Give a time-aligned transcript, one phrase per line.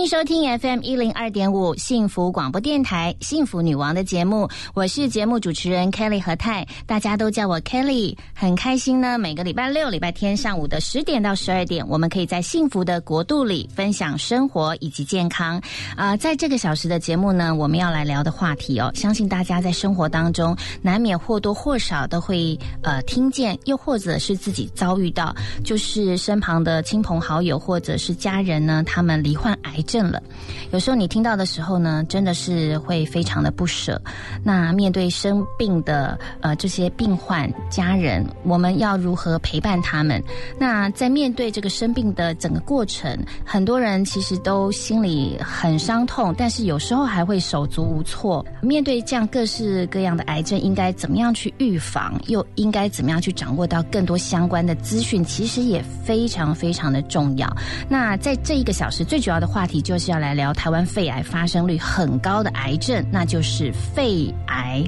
[0.00, 9.18] 欢迎收听 FM 一零二点五幸福广播电台《幸福女王》的节目，我是节目主持人 Kelly 何泰，大家都叫我 Kelly，很开心呢。
[9.18, 15.60] 每个礼拜六、礼拜天上午的十点到十二点，我们可以在幸福的国度里分享生活以及健康。
[15.94, 29.78] 啊，在这个小时的节目呢，我们要来聊的话题哦，相信大家在生活当中难免或多或少都会呃听见，又或者是自己遭遇到，就是身旁的亲朋好友或者是家人呢，他们罹患癌。
[29.89, 30.22] 症症了，
[30.70, 34.00] 有时候你听到的时候呢，真的是会非常的不舍。
[34.44, 40.22] 那面对生病的呃这些病患家人，我们要如何陪伴他们？
[40.60, 48.46] 那在面对这个生病的整个过程，很多人其实都心里很伤痛，但是有时候还会手足无措。
[48.62, 52.14] 面对这样各式各样的癌症，应该怎么样去预防？
[52.28, 55.24] 又应该怎么样去掌握到更多相关的资讯？
[55.24, 57.52] 其实也非常非常的重要。
[57.88, 59.79] 那在这一个小时，最主要的话题。
[59.80, 64.82] 就是要来聊台湾肺癌发生率很高的癌症，那就是肺癌。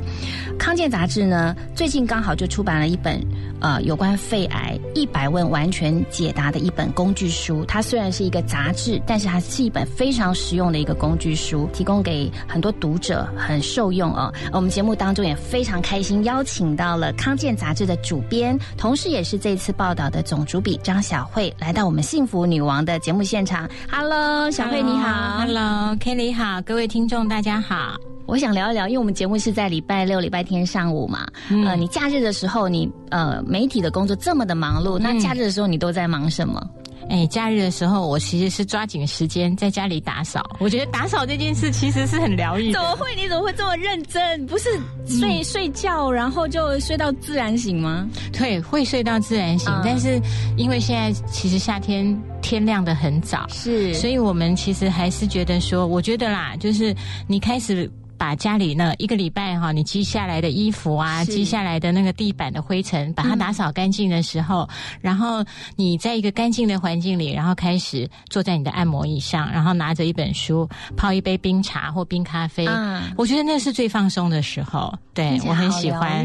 [0.59, 3.21] 康健杂志呢，最近刚好就出版了一本
[3.61, 7.65] 呃有关肺癌一百问完全解答的一本工具书。
[7.65, 14.33] 它虽然是一个杂志，但是它是一本非常实用的一个工具书，提供给很多读者很受用哦。
[14.53, 23.69] 我们节目当中也非常开心，邀请到了康健杂志的主编，同时也是这次报道的总主笔张小慧，来到我们幸福女王的节目现场。
[23.91, 24.82] Hello，小慧。
[24.83, 27.97] 你好，Hello，Kelly 好，各位听众大家好。
[28.27, 31.25] 我想聊一聊，因为我们节目是在礼拜六、礼拜天上午嘛。
[31.65, 36.61] 呃，你假日的时候，你呃媒体的工作这么的忙碌，那假日的时候你都在忙什么？
[37.09, 40.43] 哎，假日的时候我其实是抓紧时间在家里打扫。
[40.59, 42.73] 我觉得打扫这件事其实是很疗愈。
[42.73, 43.15] 怎么会？
[43.15, 44.47] 你怎么会这么认真？
[44.47, 44.71] 不是
[45.07, 48.09] 睡睡觉，然后就睡到自然醒吗？
[48.33, 49.71] 对，会睡到自然醒。
[49.85, 50.21] 但是
[50.57, 56.95] 因为现在其实夏天天亮的很早，是，所以我们其实还是觉得说，我觉得啦，就是
[57.27, 57.91] 你开始。
[58.23, 64.69] 把家里呢一个礼拜哈，你积下来的衣服啊，积下来的那个地板的灰尘，把它打扫干净的时候，
[65.01, 65.45] 然后
[65.75, 74.97] 你在一个干净的环境里，然后开始坐在你的按摩椅上，然后拿着一本书，泡一杯冰茶或冰咖啡，嗯我觉得那是最放松的时候。
[75.15, 76.25] 对我很喜欢，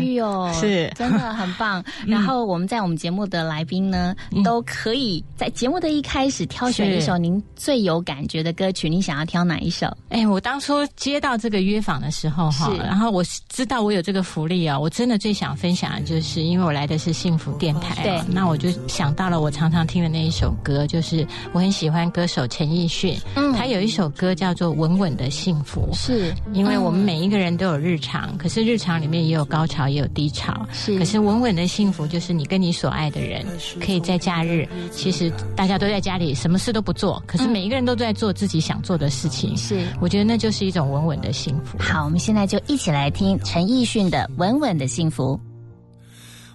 [0.54, 1.84] 是真的很棒。
[2.06, 4.16] 然后我们在我们节目的来宾呢，
[4.46, 9.88] 都可以在节目的一开始挑选一首您最有感觉的歌曲，你想要挑哪一首？
[10.08, 11.82] 哎，我当初接到这个约。
[11.88, 26.34] 访的时候哈，然后我知道我有这个福利啊，我真的最想分享的就是，因为我来的是幸福电台，对，那我就想到了我常常听的那一首歌，就是我很喜欢歌手陈奕迅，嗯，他有一首歌叫做《稳稳的幸福》，是。
[26.52, 33.46] 因为我们每一个人都有日常，可是日常里面也有高潮，也有低潮，是，可是稳稳的幸福就是你跟你所爱的人，
[33.80, 41.67] 可以在假日，其实大家都在家里什么事都不做，可是每一个人都在做自己想做的事情，是，我觉得那就是一种稳稳的幸福。
[41.78, 45.38] 好，我们现在就一起来听陈奕迅的《稳稳的幸福》。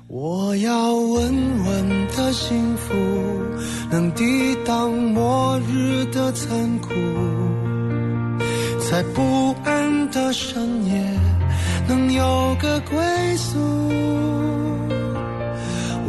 [0.08, 1.34] 我要稳
[1.64, 2.92] 稳的幸福，
[3.90, 6.88] 能抵挡末日的残酷，
[8.90, 11.18] 在不安的深夜
[11.88, 13.00] 能有个归
[13.36, 13.58] 宿。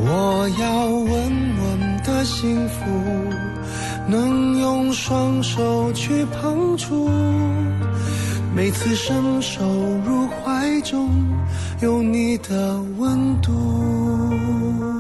[0.06, 2.84] 我要稳稳的幸福，
[4.06, 7.10] 能用双手去碰触。
[8.56, 9.64] 每次伸手
[10.06, 11.10] 入怀中，
[11.82, 14.93] 有你的温度。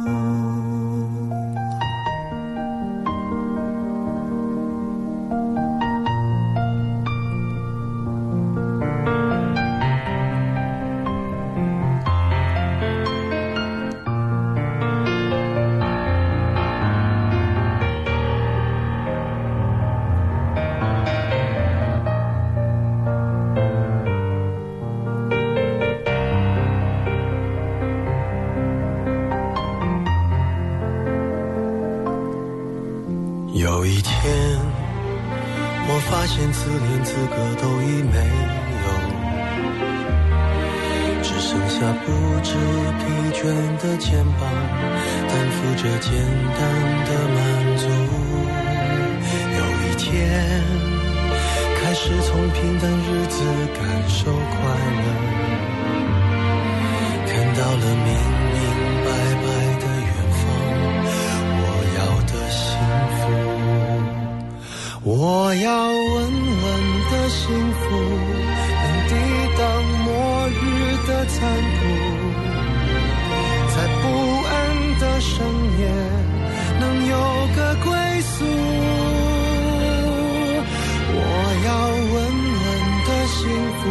[83.84, 83.90] 福，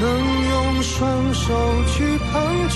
[0.00, 0.04] 能
[0.50, 1.44] 用双手
[1.94, 2.32] 去碰
[2.70, 2.74] 触。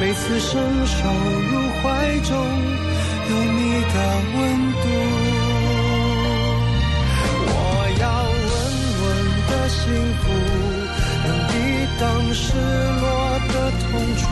[0.00, 0.50] 每次伸
[0.86, 0.98] 手
[1.50, 1.84] 入怀
[2.20, 2.36] 中，
[3.30, 3.96] 有你的
[4.34, 4.38] 温
[4.82, 4.84] 度。
[7.48, 7.54] 我
[8.00, 8.04] 要
[8.50, 8.52] 稳
[9.00, 9.04] 稳
[9.48, 9.78] 的幸
[10.20, 10.24] 福，
[11.26, 11.50] 能抵
[11.98, 12.02] 挡
[12.34, 12.44] 失
[13.00, 13.04] 落
[13.48, 13.86] 的痛
[14.18, 14.22] 楚。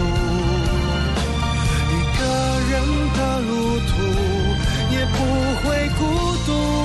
[1.90, 2.20] 一个
[2.70, 2.72] 人
[3.16, 3.50] 的路
[3.88, 3.92] 途，
[4.92, 5.16] 也不
[5.62, 5.64] 会
[5.98, 6.00] 孤
[6.44, 6.83] 独。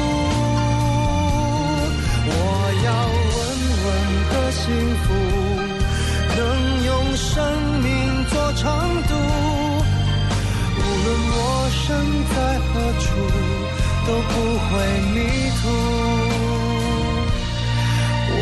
[11.89, 12.69] 身在何
[13.00, 13.09] 处，
[14.06, 14.69] 都不会
[15.15, 15.18] 迷
[15.59, 15.62] 途。
[18.31, 18.38] 我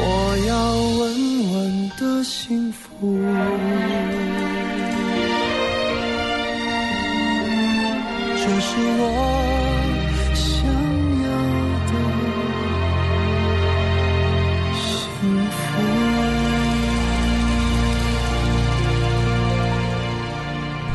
[0.50, 0.52] 要
[1.00, 1.02] 稳
[1.54, 1.56] 稳
[1.98, 2.36] 的幸
[2.74, 2.84] 福，
[8.36, 9.02] 这是我
[10.36, 10.46] 想
[11.24, 11.26] 要
[11.88, 11.92] 的
[14.76, 14.84] 幸
[15.48, 15.56] 福。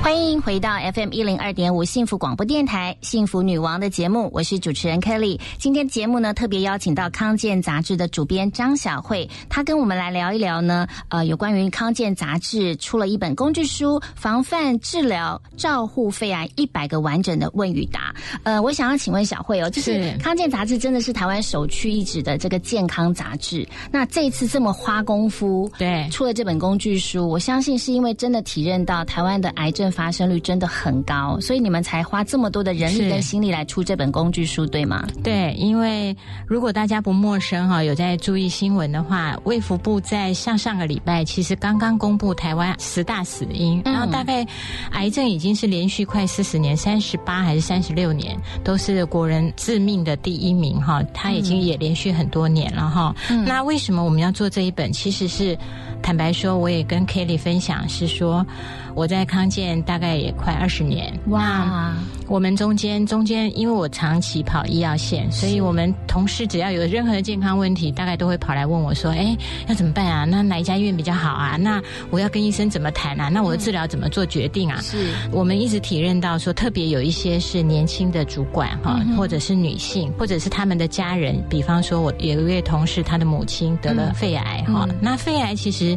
[0.03, 5.39] 欢迎回到 FM 一零二点五幸福广播电台幸福女王的节目，我是主持人 Kelly。
[5.57, 18.13] 今天节目呢特别邀请到康健杂志的主编张小慧，她跟我们来聊一聊呢，呃，有关于康健杂志出了一本工具书《防范治疗照护肺癌一百个完整的问与答》。
[18.43, 29.93] 呃，我想要请问小慧哦，就是康健杂志真的是台湾首屈一指的这个健康杂志，那这一次这么花功夫，对，出了这本工具书，我相信是因为真的体认到台湾的癌症。
[29.93, 35.07] 发生率真的很高，所以你们才花这么多的人力跟心力来出这本工具书，对吗？
[35.23, 44.47] 对，因为如果大家不陌生哈，有在注意新闻的话，卫福部在上上个礼拜其实刚刚公布台湾十大死因，然后大概
[44.93, 53.15] 癌症已经是连续快四十年，三十八还是三十六年都是国人致命的第一名哈，他已经也连续很多年了哈。
[53.47, 54.93] 那为什么我们要做这一本？
[54.93, 55.57] 其实是
[56.03, 58.47] 坦白说，我也跟 Kelly 分享是说。
[58.95, 61.95] 我在康健大概也快二十年哇，
[62.29, 69.37] 我们中间中间，因为我长期跑医药线，所以我们同事只要有任何的健康问题，大概都会跑来问我说：“哎，
[69.69, 70.25] 要怎么办啊？
[70.25, 71.57] 那哪一家医院比较好啊？
[71.57, 73.29] 那我要跟医生怎么谈啊？
[73.29, 85.97] 那我的治疗怎么做决定啊？”是我们一直体认到说，特别有一些是年轻的主管哈，或者是女性，或者是他们的家人，比方说我有一位同事，他的母亲得了肺癌哈，那肺癌其实。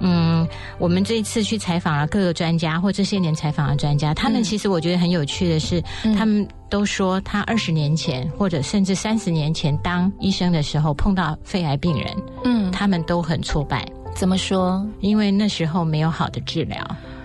[0.00, 0.46] 嗯，
[0.78, 5.82] 我们这一次去采访了各个专家，或这些年采访的专家，他们其实我觉得很有趣的是，
[6.16, 12.14] 他们都说他二十年前或者甚至三十年前当医生的时候碰到肺癌病人，
[12.44, 13.86] 嗯，他们都很挫败。
[14.14, 14.86] 怎么说？
[15.00, 16.78] 因为那时候没有好的治疗。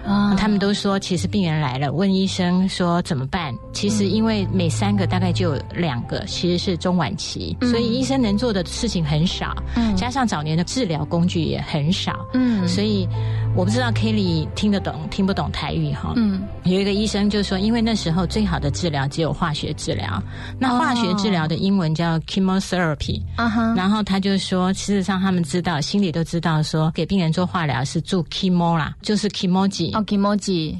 [0.09, 3.53] 啊，他们都说，其实病人来了，问医生说怎么办？
[3.71, 9.55] 其实因为每三个大概就有两个其实是中晚期，所以医生能做的事情很少。
[9.75, 12.25] 嗯，加上早年的治疗工具也很少。
[12.33, 13.07] 嗯，所以
[13.55, 16.13] 我不知道 Kelly 听得懂听不懂台语哈。
[16.15, 20.21] 嗯，有一个医生就说，因为那时候最好的治疗只有化学治疗，
[20.57, 23.21] 那化学治疗的英文叫 chemotherapy。
[23.35, 29.29] 啊哈，然后他就说，事实上他们知道，心里都知道，说给病人做化疗是做 chemo 啦，就是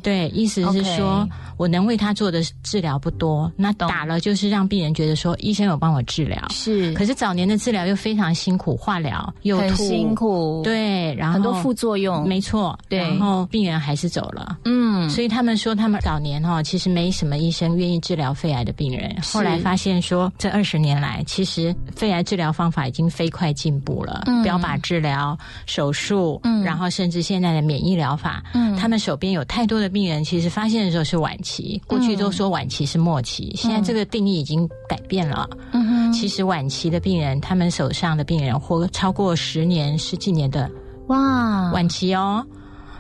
[0.04, 6.94] 对，意思是说我能为他做的治疗不多，那打了就是让病人觉得说医生有帮我治疗，是。
[6.94, 24.44] 可是早年的治疗又非常辛苦，化疗又很辛苦，对，然后很多副作用，没错，对，然后病人还是走了，嗯，所以他们说他们早年哈其实没什么医生愿意治疗肺癌的病人，后来发现说这二十年来其实肺癌治疗方法已经飞快进步了，嗯。
[24.44, 28.99] 标靶治疗、手术，嗯，然后甚至现在的免疫疗法，嗯，他们。
[29.00, 31.82] 手边有太多的病人，其实发现的时候是晚期。
[31.88, 35.50] 过去都说晚期是末期，现在这个定义已经改变了。
[35.72, 40.70] 嗯哼，其实晚期的病人，他们手上的病人活超过十年、十几年的，
[41.08, 42.46] 哇，晚期哦。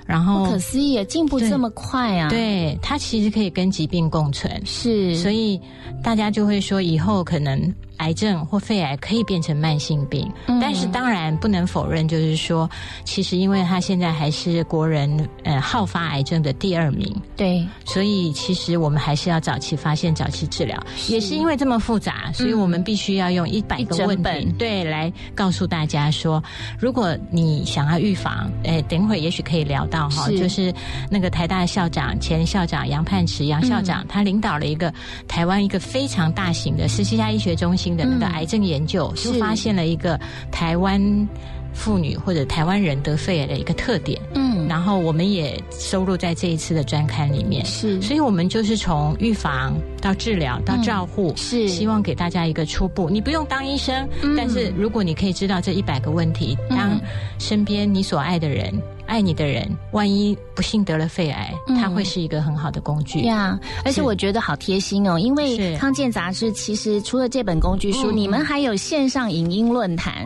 [0.06, 2.29] 然后不可思议，进步这么快啊！
[2.29, 4.60] 对，它其实可以跟疾病共存。
[4.65, 5.62] 是，所以
[6.01, 10.29] 大家就会说，以后可能癌症或肺癌可以变成慢性病，
[10.62, 12.70] 但是当然不能否认，就是说，
[13.06, 20.82] 其实因为他现在还是国人呃好发癌症的第二名，对，所以其实我们还是要早期发现、早期治疗。
[21.08, 26.41] 也是因为这么复杂，所以我们必须要用一百个问题对来告诉大家说，
[26.79, 30.74] 如果你想要预防，哎，等会儿也许可以聊到哈，就是
[31.10, 34.94] 那个台大校长前校长杨盼池杨校长，他领导了一个
[35.27, 37.88] 台湾一个非常大型的十七家医学中心。
[37.96, 40.19] 的那个癌症研究，就发现了一个
[40.51, 41.27] 台湾
[41.74, 44.19] 妇女或者台湾人得肺癌的一个特点。
[44.34, 47.65] 嗯，然后我们也收录在这一次的专刊里面。
[47.65, 53.10] 是，所以我们就是从预防到治疗到照护，是希望给大家一个初步。
[53.10, 57.00] 你不用当医生，但是如果你可以知道这一百个问题，当
[57.38, 58.74] 身边你所爱的人。
[59.10, 63.22] 爱你的人，万一不幸得了肺癌，它会是一个很好的工具。
[63.22, 70.24] 呀，而且我觉得好贴心哦，因为康健杂志其实除了这本工具书，你们还有线上影音论坛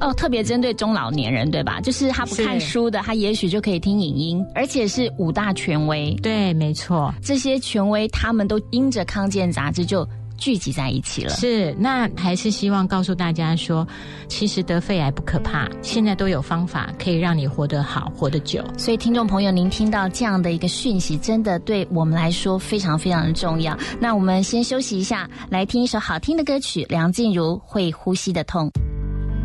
[0.00, 1.80] 哦，特别针对中老年人，对吧？
[1.80, 6.14] 就是他不看书的，他也许就可以听影音，而且是五大权威。
[6.22, 10.06] 对，没错，这些权威他们都因着康健杂志就。
[10.36, 13.86] 聚集在一起了，是那还是希望告诉大家说，
[14.28, 18.64] 其实得肺癌不可怕，现在都有方法可以让你活得好，活得久。
[18.76, 23.76] 所以听众朋友，您听到这样的一个讯息，真的对我们来说非常非常的重要。
[24.00, 28.68] 那我们先休息一下，来听一首好听的歌曲，梁静茹《会呼吸的痛》。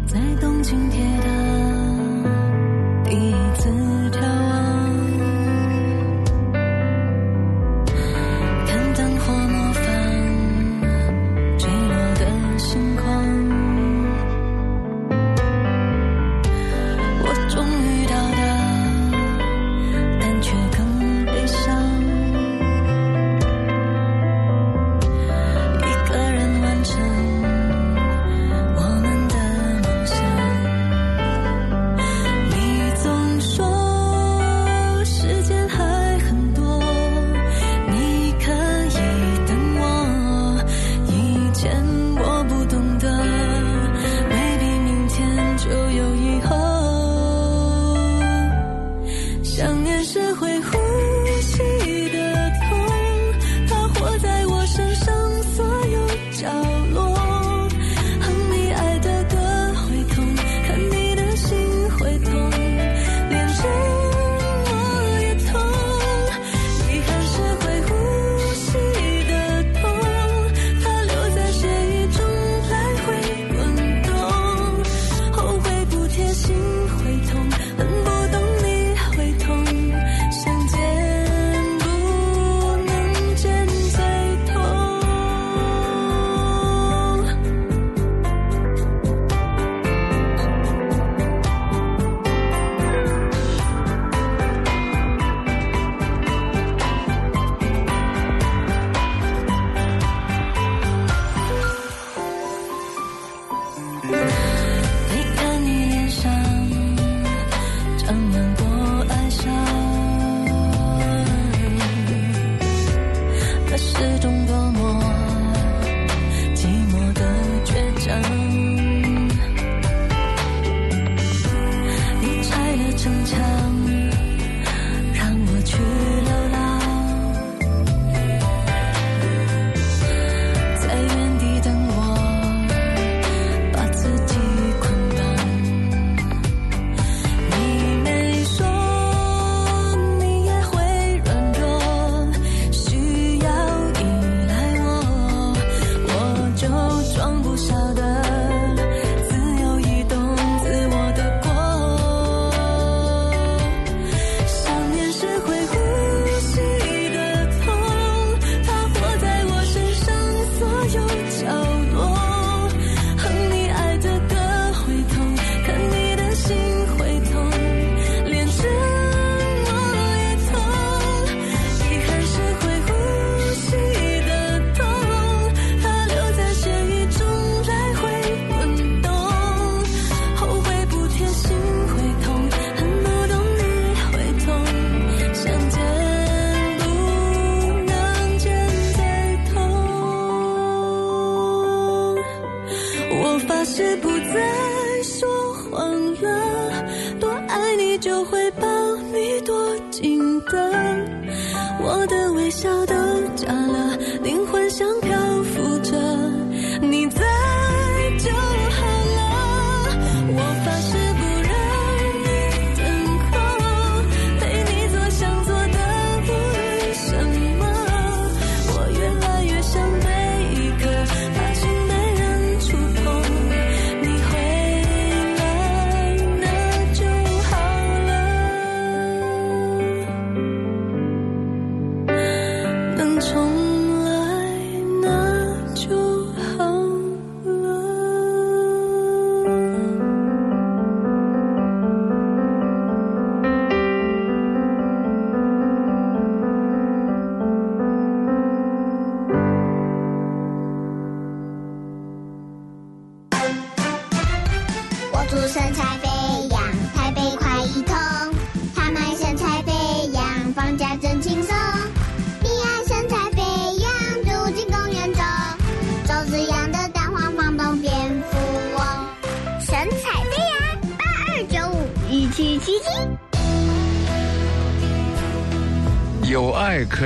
[0.08, 1.41] 在东京铁塔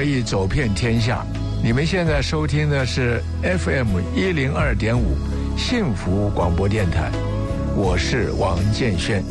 [0.05, 1.25] 以走遍天下。
[1.63, 5.17] 你们现在收听的是 FM 一零二点五
[5.57, 7.09] 幸福广播电台，
[7.75, 9.24] 我是王建轩。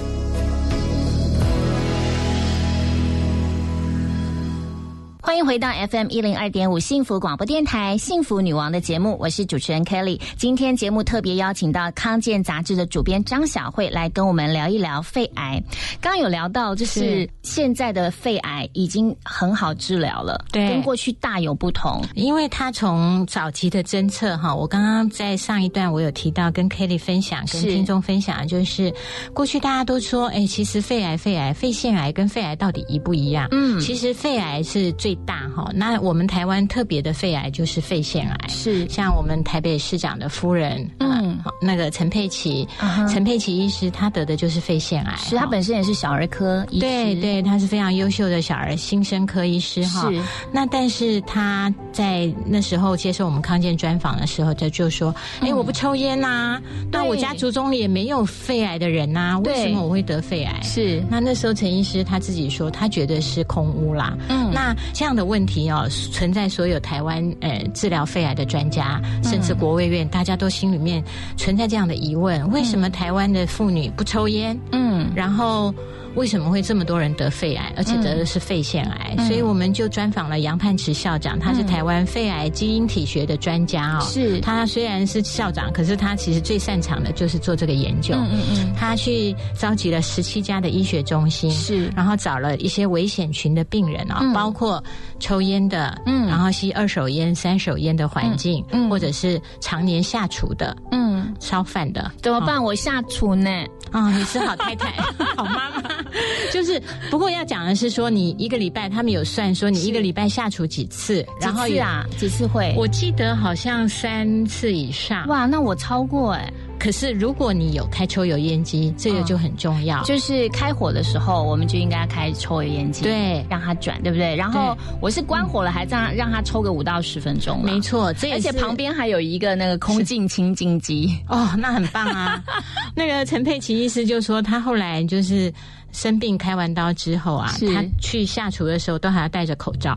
[5.45, 10.19] 迎回到 FM 一零二点五幸福广播电台幸福女王的节目，我是主持人 Kelly。
[10.39, 15.63] 今天节目特别邀请到康健杂志的主编张小慧来跟我们聊一聊肺癌。
[16.01, 22.03] 刚刚有聊到，就是现在的肺癌已经很好治疗了，对跟过去大有不同。
[22.15, 28.91] 因为他从早期的侦测哈，我刚刚在上一段我有提到跟 Kelly 分享，跟听众分享，就是
[29.35, 33.47] 过去大家都说，哎，其实肺癌、肺癌、肺腺癌跟肺癌到底一不一样？
[33.51, 35.71] 嗯其实肺癌是最大哈。
[35.75, 38.89] 那我们台湾特别的肺癌就是肺腺癌，是。
[38.89, 41.15] 像我们台北市长的夫人，嗯。
[41.15, 42.67] 好那个陈佩琪，
[43.09, 50.11] 陈佩琪医师，他得的就是肺腺癌，是他本身也是小儿科医师，对对，他是非常优秀的小儿新生科医师哈。
[50.11, 50.21] 是。
[50.53, 56.61] 那但是他在那时候接受我们康健专访的时候，他就说：“哎、我不抽烟呐、
[56.91, 61.03] 那我家族中也没有肺癌的人呐、为什么我会得肺癌？”是。
[61.09, 64.17] 那那时候陈医师他自己说，他觉得是空屋啦。
[64.29, 64.51] 嗯。
[64.53, 71.03] 那这样的问题哦，存在所有台湾呃治疗肺癌的专家，甚至国卫院，大家都心里面
[71.37, 74.59] 存在这样的疑问：为什么台湾的妇女不抽烟？
[74.73, 75.75] 嗯然后
[76.15, 79.15] 为什么会这么多人得肺癌，而且得的是肺腺癌？
[79.19, 79.27] 嗯。
[79.27, 84.01] 所以我们就专访了杨盼池校长，他是台湾肺癌基因体学的专家哦。
[84.03, 84.41] 是。
[84.41, 88.15] 他虽然是校长，可是他其实最擅长的就是做这个研究。
[88.15, 88.75] 嗯嗯嗯。
[88.77, 91.89] 他去召集了十七家的医学中心，是。
[91.97, 94.33] 然后找了一些危险群的病人啊、嗯。
[94.33, 94.83] 包括
[95.19, 96.27] 抽烟的，嗯。
[96.27, 98.91] 然后吸二手烟、三手烟的环境，嗯嗯。
[98.91, 102.63] 或者是常年下厨的、嗯，烧饭的，怎么办？
[102.63, 103.51] 我下厨呢？
[103.91, 104.91] 啊、你是好太太、
[105.37, 105.83] 好妈妈，
[106.53, 112.07] 就是不过要讲的是说，你一个礼拜他们有算说你一个礼拜下厨几次，然后有，几次啊？
[112.19, 112.75] 几次会？
[112.77, 115.27] 我记得好像三次以上。
[115.29, 120.03] 哇，那我超过哎、可是如果你有开抽油烟机，这个就很重要。
[120.05, 124.35] 就是开火的时候，我们就应该开抽油烟机，对让它转，对不对？
[124.35, 132.43] 然后我是关火了，还让让它抽个五到十分钟啦没错，这也而且旁边还有一个那个空净清净机，哦，那很棒啊！
[132.95, 135.53] 那个陈佩琪医师就说，他后来就是
[135.95, 139.97] 生病开完刀之后啊，他去下厨的时候都还要戴着口罩，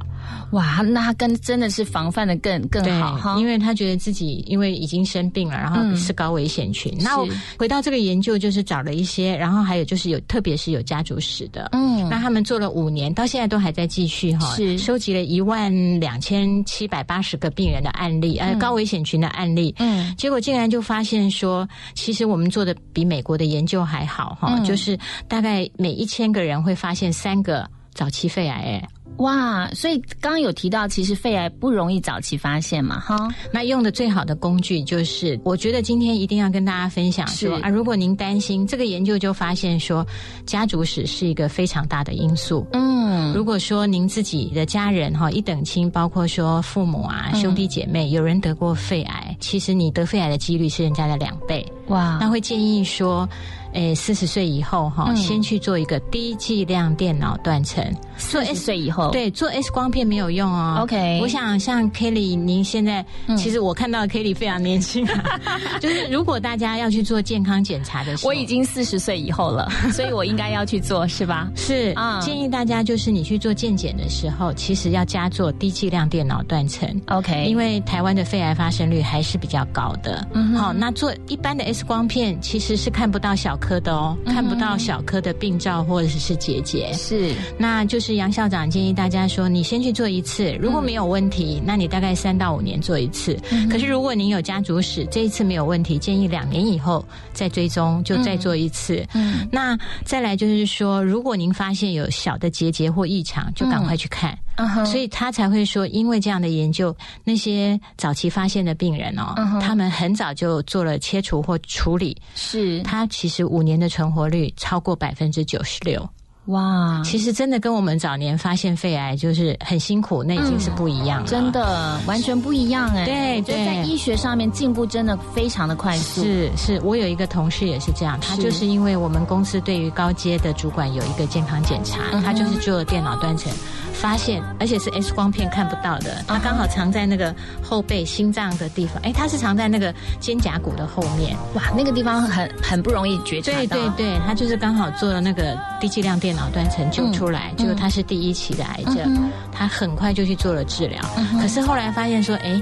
[0.52, 5.98] 哇，那他跟真的是防范的更更好哈，因为他觉得自己因为已经生病了，然后嗯。
[5.98, 6.96] 是高危险群。
[7.02, 12.08] 那我是回到这个研究，就是找了一些，然后还有就是有，特别是有家族史的，嗯。
[12.08, 14.78] 那他们做了五年，到现在都还在继续哈，是。
[14.78, 20.16] 收集了一万两千七百八十个病人的案例，呃，高危险群的案例，嗯。
[20.16, 24.64] 结果竟然就发现说，其实我们做的比美国的研究还好哈，嗯。
[24.64, 40.06] 就是大概每一千个人会发现三个早期肺癌，哎，哇，所以刚刚有提到，其实肺癌不容易早期发现嘛，哈，那用的最好的工具就是，我觉得今天一定要跟大家分享说啊，如果您担心这个研究就发现说，
[40.46, 42.68] 家族史是一个非常大的因素。
[42.74, 47.42] 嗯，如果说您自己的家人哈一等亲，包括说父母啊、嗯。
[47.42, 51.66] 兄弟姐妹，有人得过肺癌，其实你得肺癌的几率是人家的两倍。
[51.88, 53.28] 哇，那会建议说，
[53.74, 57.84] 诶，四十岁以后哈，嗯先去做一个低剂量电脑断层。
[58.18, 60.80] 四十岁以后，对，做 X 光片没有用哦。
[60.82, 65.24] OK 我想像 Kelly，您现在、嗯其实我看到 Kelly 非常年轻啊，
[65.80, 71.50] 就是如果大家要去做健康检查的时候，我已经四十岁以后了， 所以我应该要去做，是吧？
[71.56, 76.90] 是、啊建议大家就是你去做健检的时候，其实要加做低剂量电脑断层。
[77.08, 80.28] OK，因为台湾的肺癌发生率还是比较高的，
[80.58, 93.38] 好、那做一般的 X 光片其实是看不到小颗的哦，嗯看不到小颗的病灶或者是结节，是那就是杨校长建议大家说，你先去做一次，如果没有问题，那你大概三到五年做一次。
[93.70, 99.06] 可是如果您有家族史，这一次没有问题，建议两年以后再追踪，就再做一次。
[99.14, 104.38] 嗯那再来就是说，如果您发现有小的结节或异常，就赶快去看。
[104.86, 112.82] 所以他才会说，因为这样的研究，那些早期发现的病人哦，他们很早就做了切除或处理，是。
[112.84, 116.08] 他其实五年的存活率超过百分之九十六。
[116.48, 121.28] 哇，其实真的跟我们早年发现肺癌就是很辛苦，那已经是不一样了。
[121.28, 123.06] 真的完全不一样哎。
[123.06, 126.24] 对就在医学上面进步真的非常的快速。
[126.24, 133.52] 是是，我有一个同事也是这样，他就是因为我们公司对于高阶的主管有一个健康检查，嗯他就是做了电脑断层，
[133.92, 141.36] 发现而且是 X 光片看不到的，他刚好藏在那个后背心脏的地方，哎，他是藏在那个肩胛骨的后面。
[141.56, 143.58] 哇，那个地方很很不容易觉察到。
[143.58, 152.62] 对对对，他就是刚好做了那个低剂量电脑断层救出来，嗯就是他是第一期的癌症，嗯他很快就去做了治疗，嗯可是后来发现说，哎，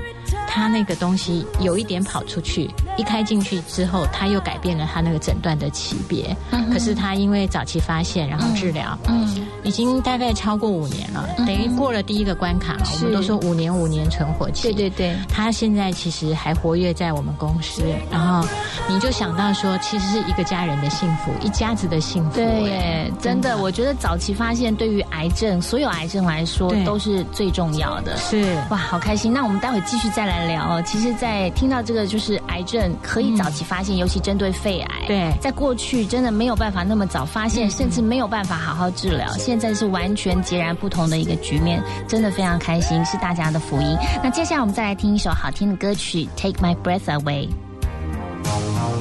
[0.55, 18.47] 他那个东西有一点跑出去，一开进去之后，他又改变了他那个诊断的级别，嗯可是他因为早期发现，然后治疗，嗯已经大概超过五年了，嗯等于过了第一个关卡嘛，我们都说五年五年存活期，对对对，他现在其实还活跃在我们公司，然后
[18.87, 22.35] 你就想到说，其实是一个家人的幸福，一家子的幸福。
[22.37, 28.15] 对真的，我觉得早期发现对于癌症，所有癌症来说都是最重要的。
[28.15, 28.55] 是。
[28.69, 29.33] 哇，好开心！
[29.33, 30.84] 那我们待会继续再来聊哦。
[30.86, 39.27] 其实，在听到这个就是癌症可以早期发现，尤其针对肺癌，嗯对在过去真的没有办法那么早发现，嗯甚至没有办法好好治疗。
[39.38, 43.97] 现在是完全截然不同的一个局面，真的非常开心，是大家的福音。
[44.23, 47.47] 那接下来我们再来听一首好听的歌曲《Take My Breath Away》。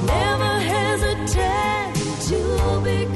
[0.05, 1.93] Never hesitate
[2.29, 3.14] to become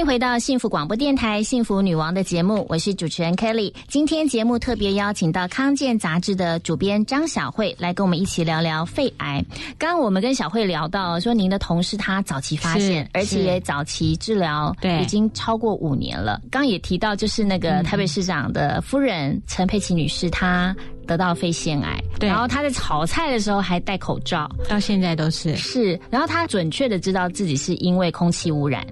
[0.00, 3.70] 迎回到幸福广播电台《幸福女王》的节目，我是主持人 Kelly。
[3.86, 9.44] 今天节目特别邀请到康健杂志的主编张小慧来跟我们一起聊聊肺癌。
[9.78, 16.40] 刚刚我们跟小慧聊到说，您的同事他早期发现，而且也早期治疗，对已经超过五年了。
[16.50, 20.74] 刚刚也提到，就是那个台北市长的夫人陈佩琪女士，她
[21.10, 22.28] 得到肺腺癌，对。
[22.28, 28.86] 然后他在炒菜的时候还戴口罩，到现在都是，是，然后他准确的知道自己是因为空气污染，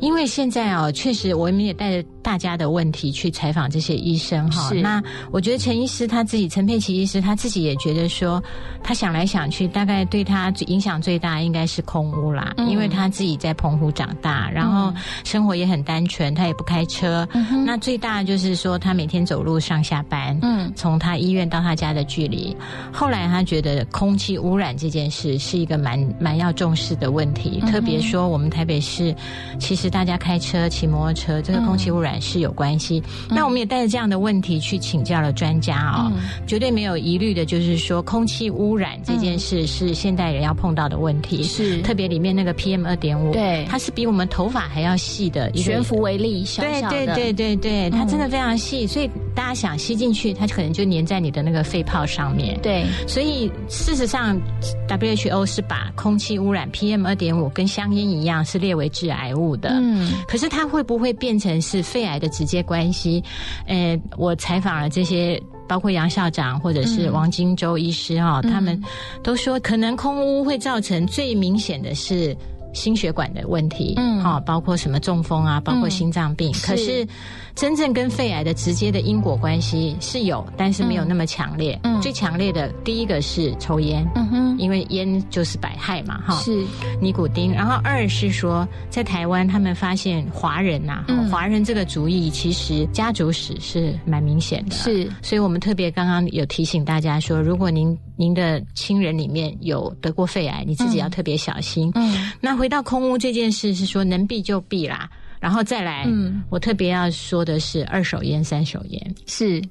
[0.00, 4.68] 因为现在哦，确实我们也带着大大家的问题去采访这些医生哈。
[4.68, 4.80] 是。
[4.80, 5.02] 那
[5.32, 8.40] 我觉得陈医师他自己，陈佩琪医师他自己也觉得说，
[8.84, 12.70] 他想来想去，大概对他影响最大应该是空屋啦，嗯。
[12.70, 17.28] 因为他自己在澎湖长大，然后生活也很单纯，他也不开车。
[17.66, 20.72] 那最大就是说他每天走路上下班，嗯。
[20.76, 22.56] 从他医院到他家的距离。
[22.92, 29.14] 后来他觉得空气污染这件事是一个蛮蛮要重视的问题，特别说我们台北市，
[29.58, 33.02] 其实大家开车、骑摩托车，这个空气污染是有关系。
[33.28, 36.12] 那我们也带着这样的问题去请教了专家哦，
[36.46, 41.80] 绝对没有疑虑的，就是说空气污染这件事是现代人要碰到的问题，是。
[41.82, 43.66] 特别里面那个 PM 二点五，对。
[43.68, 52.60] 它是比我们头发还要细的一个悬浮为例，小小的，对对对对，它真的非常细，所以大家想吸进去，它可能就粘在你的那个肺泡上面。
[52.60, 54.38] 对所以事实上
[54.86, 59.70] ，WHO 是把空气污染 PM 二点五跟香烟一样是列为致癌物的。
[59.72, 63.24] 嗯可是它会不会变成是肺癌的直接关系？
[63.66, 65.42] 呃，我采访了这些。
[65.66, 68.82] 包括杨校长或者是王金洲医师哈、他们
[69.22, 72.36] 都说，可能空污会造成最明显的是
[72.72, 76.52] 心血管的问题，嗯哈、包括什么中风啊，包括心脏病。
[76.64, 77.06] 可是
[77.54, 81.78] 真正跟肺癌的直接的因果关系是有，但是没有那么强烈。
[81.84, 86.34] 嗯最强烈的第一个是抽烟，嗯哼，因为烟就是百害嘛，哈。
[86.36, 86.64] 是
[86.98, 87.52] 尼古丁。
[87.52, 94.74] 然后二是说，在台湾他们发现华人呐、嗯华人这个族裔其实家族史是蛮明显的。
[94.74, 101.92] 是所以我们特别刚刚有提醒大家说，如果您您的亲人里面有得过肺癌，你自己要特别小心。
[101.94, 105.08] 嗯那回到空屋这件事，是说能避就避啦。
[105.40, 109.14] 然后再来，嗯我特别要说的是二手烟、三手烟。
[109.26, 109.62] 是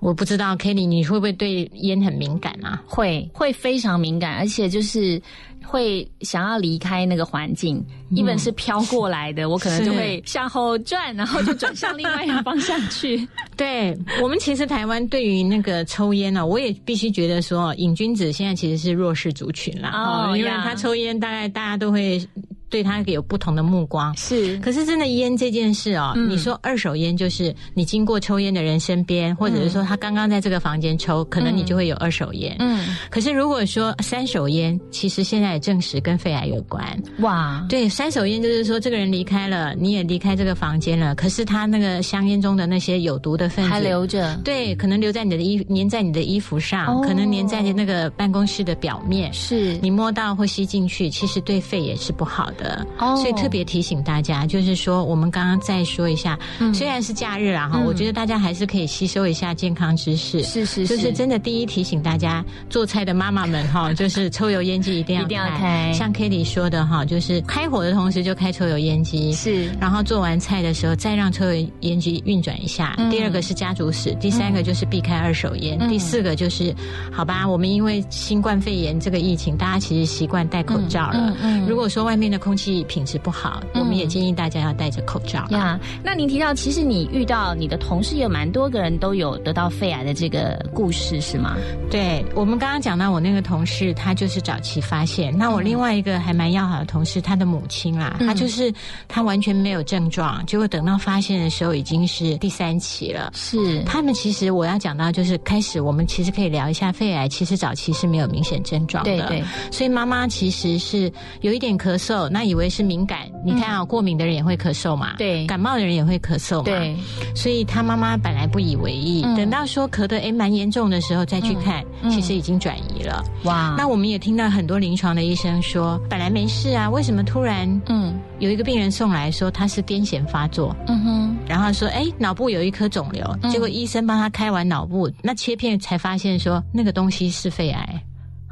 [0.00, 2.82] 我不知道 Kelly 你会不会对烟很敏感啊？
[2.86, 5.20] 会会非常敏感，而且就是
[5.64, 7.84] 会想要离开那个环境。
[8.10, 13.26] 一本是飘过来的， 我可能就会向后转，然后就转向另外一个方向去。
[13.56, 22.24] 对我们其实台湾对于那个抽烟呢、我也必须觉得说，瘾君子现在其实是弱势族群啦，因为他抽烟，大概大家都会
[22.68, 24.16] 对他有不同的目光。
[24.16, 32.56] 是可是真的烟这件事哦，嗯你说二手烟就是你经过抽烟的人身边，或者是说他刚刚在这个房间抽，可能你就会有二手烟。
[32.58, 36.84] 嗯，可是如果说三手烟，其实现在也证实跟肺癌有关。
[37.20, 49.32] 哇，对，三手烟就是说这个人离开了，你也离开这个房间了，可是他那个香烟中的那些有毒的分子还留着，对，可能留在你的衣，粘在你的衣服上，哦可能粘在那个办公室的表面。
[49.32, 52.55] 是你摸到或吸进去，其实对肺也是不好的。
[52.98, 53.16] 哦。
[53.16, 56.38] 所以特别提醒大家，就是说，我们刚刚再说一下，
[56.72, 57.84] 虽然是假日啊哈，嗯。
[57.86, 60.42] 我觉得大家还是可以吸收一下健康知识。
[60.42, 65.92] 是是就是真的，第一提醒大家，做菜的妈妈们哈， 就是抽油烟机一定要一定要开。
[65.92, 69.70] 像 Kitty 说的哈，就是开火的同时就开抽油烟机，是。
[69.80, 72.94] 然后做完菜的时候再让抽油烟机运转一下。
[72.98, 73.10] 嗯。
[73.10, 75.88] 第二个是家族史，第三个就是避开二手烟，嗯。
[75.88, 76.74] 第四个就是
[77.12, 81.36] 好吧，我们因为新冠肺炎这个疫情，大家其实习惯戴口罩了。
[81.42, 85.58] 嗯如果说外面的空气品质不好，我们也建议大家要戴着口罩啦。
[85.58, 91.56] 呀，那您提到，其实你遇到你的同事有蛮多个人都有得到肺癌的这个故事，是吗？
[91.90, 95.36] 对我们刚刚讲到，我那个同事他就是早期发现。
[95.36, 98.72] 那我另外一个还蛮要好的同事，他的母亲啦，嗯他就是
[99.08, 103.32] 他完全没有症状，结果等到发现的时候已经是第三期了。
[103.34, 109.10] 是他们其实我要讲到，就是开始我们其实可以聊一下肺癌，其实早期是没有明显症状的。
[109.10, 113.20] 对对，所以妈妈其实是有一点咳嗽，那以为是敏感。
[113.42, 115.46] 你看啊，过敏的人也会咳嗽嘛，对。
[115.46, 116.94] 感冒的人也会咳嗽嘛，对，
[117.34, 119.34] 所以他妈妈本来不以为意，嗯。
[119.36, 122.10] 等到说咳得诶蛮严重的时候再去看，嗯。
[122.10, 123.24] 其实已经转移了。
[123.44, 128.18] 哇，那我们也听到很多临床的医生说，本来没事啊，为什么突然嗯。
[128.38, 130.76] 有一个病人送来说他是癫痫发作？
[130.88, 133.50] 嗯哼，然后说，哎，脑部有一颗肿瘤，嗯。
[133.50, 138.02] 结果医生帮他开完脑部，那切片才发现说那个东西是肺癌，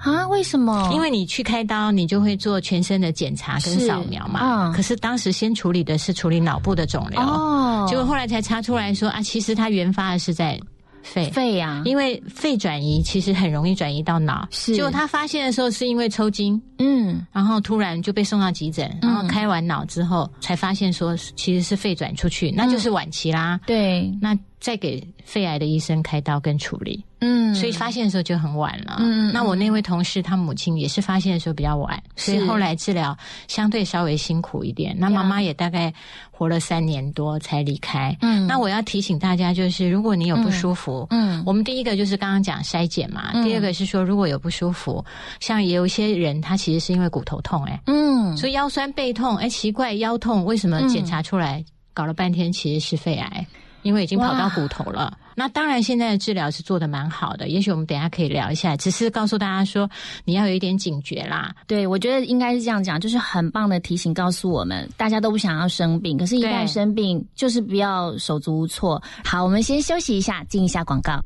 [0.04, 0.90] 啊，为什么？
[0.92, 10.60] 因为你去开刀，你就会做全身的检查跟是扫描嘛，嗯可是当时先处理的是处理脑部的肿瘤，哦，结果后来才查出来说啊，其实它原发的是在
[11.02, 11.30] 肺。
[11.30, 14.74] 肺啊，因为肺转移其实很容易转移到脑，是。
[14.74, 17.24] 结果他发现的时候是因为抽筋，嗯。
[17.32, 23.60] 然后突然就被送到急诊，然后开完脑之后才发现说其实是肺转出去，那就是晚期啦。
[23.66, 28.96] 对，那再给肺癌的医生开刀跟处理，嗯，所以发现的时候就很晚了。
[28.98, 33.14] 嗯嗯那我那位同事他母亲也是发现的时候比较晚，所以是后来治疗
[33.46, 34.96] 相对稍微辛苦一点。
[34.98, 35.92] 那妈妈也大概
[36.31, 38.16] 活了三年多才离开。
[38.22, 38.46] 嗯。
[38.46, 41.42] 那我要提醒大家，就是如果你有不舒服，嗯。
[41.44, 43.44] 我们第一个就是刚刚讲筛检嘛，嗯。
[43.44, 45.05] 第二个是说如果有不舒服，
[45.40, 53.46] 像也有一些人他其实是因为骨头痛、哎、嗯，所以腰酸背痛，哎，奇怪，腰痛为什么检查出来搞了半天其实是肺癌，
[53.84, 55.16] 因为已经跑到骨头了。
[55.36, 58.76] 那当然，现在的治疗是做的蛮好的，也许我们等一下可以聊一下。
[58.76, 59.88] 只是告诉大家说，
[60.24, 61.54] 你要有一点警觉啦。
[61.66, 69.02] 对，我觉得应该是这样讲，就是很棒的提醒，告诉我们大家都不想要生病，可是，一旦生病，就是不要手足无措。
[69.24, 71.20] 好，我们先休息一下，进一下广告。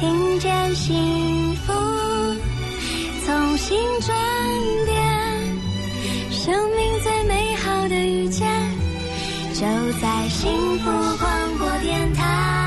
[0.00, 1.72] 听见幸福，
[3.24, 4.16] 从新转
[4.86, 4.96] 变，
[6.30, 8.46] 生命最美好的遇见，
[9.58, 9.66] 就
[10.00, 12.57] 在幸福广播电台。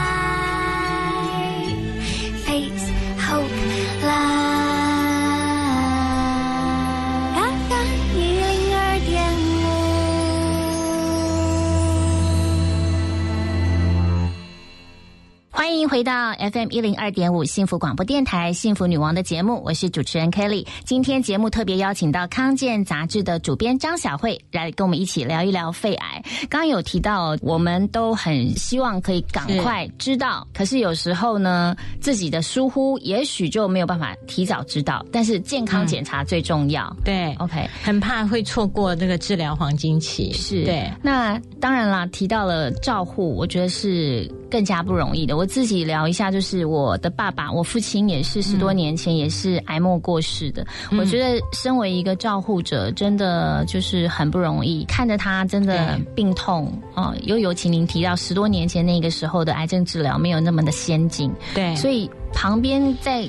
[15.62, 20.66] 欢迎回到 FM 一零二点五幸福广播电台幸福女王的节目，我是主持人 Kelly。
[20.86, 26.24] 今天节目特别邀请到康健杂志的主编张小慧来跟我们一起聊一聊肺癌。
[26.50, 35.06] 刚刚有提到，我们都很希望可以赶快知道，可是有时候呢，自己的疏忽，也许就没有办法提早知道。
[35.12, 36.92] 但是健康检查最重要。
[37.06, 40.34] 对，OK，很怕会错过那个治疗黄金期。
[40.34, 45.38] 是对，那当然啦，提到了照护，我觉得是更加不容易的。
[45.38, 50.66] 我自己聊一下，就是我的爸爸，我父亲也是十多年前也是癌末过世的。
[50.90, 50.98] 嗯。
[50.98, 63.28] 我觉得身为一个照护者，真的就是很不容易，看着他真的病痛啊、又尤其您提到十多年前那个时候的癌症治疗没有那么的先进，对，所以旁边在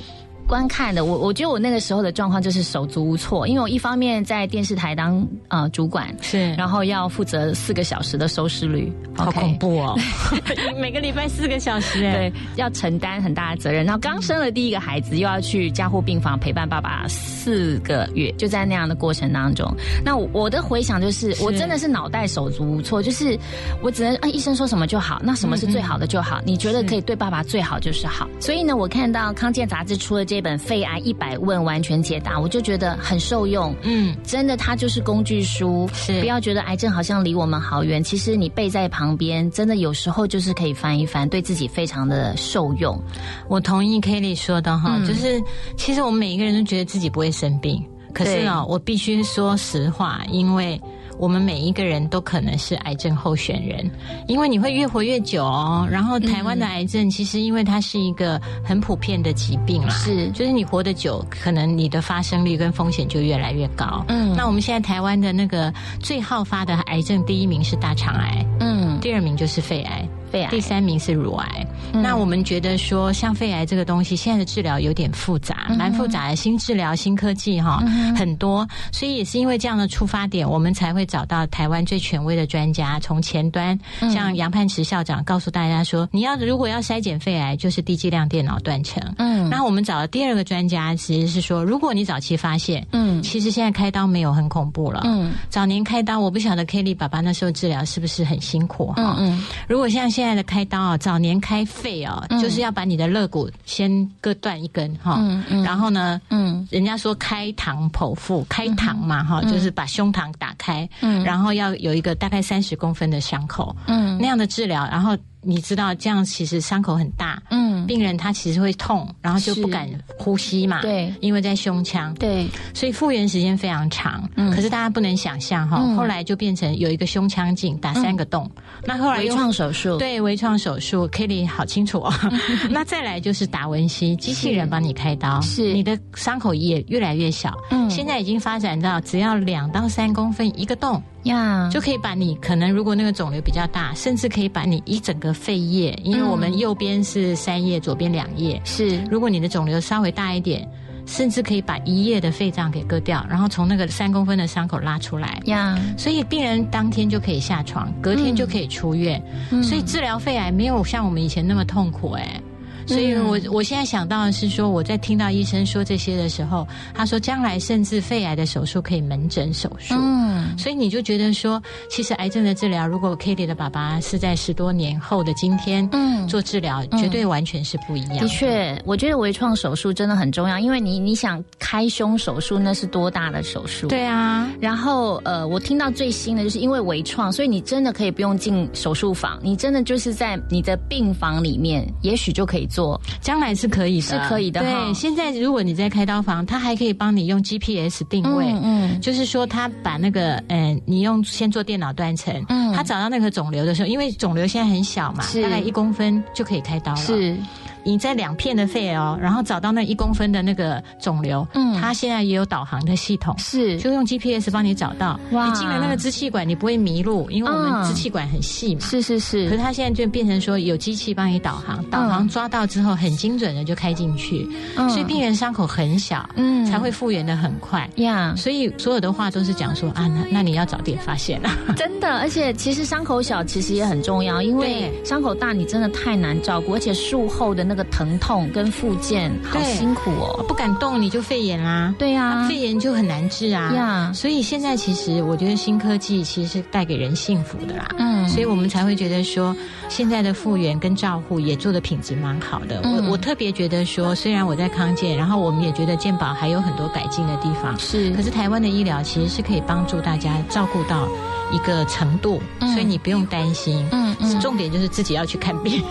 [0.53, 9.97] 观看的我，我觉得我那个时候的状况就是手足无措，因为我一方面在电视台当呃主管，是，然后要负责四个小时的收视率，好恐怖哦！
[10.79, 13.83] 每个礼拜四个小时，哎，对，要承担很大的责任。
[13.83, 19.67] 然后刚生了第一个孩子，又要去加护病房陪伴爸爸四个月，就在那样的过程当中，
[20.05, 23.35] 那我我的回想就是，我真的是脑袋手足无措，就是
[23.81, 28.29] 我只能啊，医生说什么就好，那什么是最好的就好，你觉得可以对爸爸最好就是好。
[28.39, 33.73] 所以呢，我看到康健杂志出了这本《肺癌一百问完全解答》，我就觉得很受用。
[33.83, 43.01] 嗯，真的，它就是工具书，是不要觉得癌症好像离我们好远，其实你背在旁边，真的有时候就是可以翻一翻，对自己非常的受用。
[43.47, 45.41] 我同意 Kelly 说的哈，嗯就是
[45.77, 47.81] 其实我们每一个人都觉得自己不会生病，
[48.13, 50.79] 可是呢，我必须说实话，因为。
[51.17, 53.89] 我们每一个人都可能是癌症候选人，
[54.27, 55.87] 因为你会越活越久哦。
[55.89, 60.29] 然后台湾的癌症其实因为它是一个很普遍的疾病啦，是。
[60.31, 64.03] 就是你活得久，可能你的发生率跟风险就越来越高。
[64.07, 64.33] 嗯。
[64.35, 70.49] 那我们现在台湾的那个最好发的癌症，第一名是大肠癌，嗯，第二名就是肺癌，肺癌。
[70.49, 71.67] 第三名是乳癌。
[71.93, 72.01] 嗯。
[72.01, 77.83] 那我们觉得说，像肺癌这个东西，现在的治疗有点复杂，嗯蛮复杂的，新治疗、新科技哈、
[78.17, 84.09] 很多，所以也是因为这样的出发点，我们才会找到台湾最权威的专家，从前端，嗯。
[84.09, 89.03] 像杨盼池校长告诉大家说，你要如果要筛检肺癌，就是低剂量电脑断层。
[89.19, 89.47] 嗯。
[89.49, 93.21] 那我们找了第二个专家，其实是说，如果你早期发现，嗯。
[93.21, 95.01] 其实现在开刀没有很恐怖了。
[95.03, 95.33] 嗯。
[95.49, 98.95] 早年开刀，我不晓得 Kelly 爸爸那时候治疗是不是很辛苦哈？
[98.97, 99.43] 嗯嗯。
[99.67, 102.39] 如果像现在的开刀啊，早年开肺哦，嗯。
[102.41, 105.19] 就是要把你的肋骨先割断一根哈，
[105.63, 106.67] 然后呢，嗯。
[106.71, 111.23] 人家说开膛剖腹，开膛嘛哈，就是把胸膛打开，嗯。
[111.23, 114.17] 然后要有一个大概三十公分的伤口，嗯。
[114.17, 121.13] 那样的治疗，然后你知道这样其实伤口很大，嗯，病人他其实会痛，然后就不敢呼吸嘛，对。
[121.19, 124.27] 因为在胸腔，对，所以复原时间非常长。
[124.35, 124.51] 嗯。
[124.51, 125.95] 可是大家不能想象哈，嗯。
[125.95, 128.49] 后来就变成有一个胸腔镜打三个洞，
[128.85, 132.13] 那后来微创手术，对微创手术，Kelly 好清楚哦。
[132.71, 135.73] 那再来就是达文西机器人帮你开刀，是。
[135.73, 137.53] 你的伤口也越来越小。
[137.69, 137.89] 嗯。
[137.89, 149.01] 现在已经发展到只要两到三公分一个洞，呀，就可以把你可能如果那个肿瘤比较大，甚至可以把你一整个肺叶，因为我们右边是三叶，左边两叶，是。
[149.09, 150.67] 如果你的肿瘤稍微大一点，
[151.05, 155.41] 甚至可以把一叶的肺脏给割掉，然后从那个三公分的伤口拉出来。
[155.45, 159.21] 呀，所以病人当天就可以下床，隔天就可以出院。
[159.51, 159.61] 嗯。
[159.63, 162.41] 所以治疗肺癌没有像我们以前那么痛苦哎、
[162.85, 169.95] 所以我我现在想到的是说，我在听到医生说这些的时候，他说将来甚至肺癌的手术可以门诊手术。
[169.97, 170.23] 嗯
[170.57, 178.17] 所以你就觉得说，其实癌症的治疗，如果 Kitty 的爸爸是在十多年后的今天嗯做治疗，绝对完全是不一样。
[178.19, 183.87] 的，确，我觉得微创手术真的很重要，因为你你想开胸手术，那是多大的手术？。
[183.87, 202.73] 对啊，然后，呃，我听到最新的就是因为微创，所以你真的可以不用进手术房，你真的就是在你的病房里面，也许就可以做，将来是可以的，是可以的对，现在如果你在开刀房，他还可以帮你用 GPS 定位，嗯就是说他把那个嗯、你用先做电脑断层，嗯。
[202.73, 206.97] 他找到那个肿瘤的时候，因为肿瘤现在很小嘛，大概一公分就可以开刀了。
[206.97, 207.37] 是
[207.83, 211.73] 你在两片的肺哦，然后找到那一公分的那个肿瘤，嗯。
[211.79, 213.35] 它现在也有导航的系统。
[213.37, 213.77] 是。
[213.77, 215.47] 就用 GPS 帮你找到，哇。
[215.47, 217.71] 你进了那个支气管，你不会迷路，因为我嗯。
[217.71, 218.81] 们支气管很细嘛。
[218.81, 219.45] 是是是。
[219.45, 224.89] 可是是，它现在就变成说有机器帮你导航，导航抓到之后很精准的就开进去，嗯。
[224.89, 226.65] 所以病人伤口很小，嗯。
[226.65, 227.89] 才会复原的很快。
[227.97, 231.57] 呀，所以所有的话都是讲说啊，那那你要早点发现啊。
[231.75, 240.43] 真的，而且其实伤口小其实也很重要，因为伤口大你真的太难照顾，而且术后的那个疼痛跟复健好辛苦哦。
[240.47, 243.71] 不敢动你就肺炎啦，对呀啊肺炎就很难治啊。
[243.73, 247.87] 呀所以现在其实我觉得新科技其实是带给人幸福的啦。
[247.97, 249.55] 嗯所以我们才会觉得说，
[249.89, 252.79] 现在的复原跟照护也做的品质蛮好的。
[252.83, 261.07] 嗯我我特别觉得说，虽然我在康健，然后我们也觉得健保还有很多改进的地方，是可是台湾的医疗其实是可以帮助大家照顾到
[261.53, 263.85] 一个程度，嗯所以你不用担心。
[263.91, 265.81] 嗯嗯重点就是自己要去看病，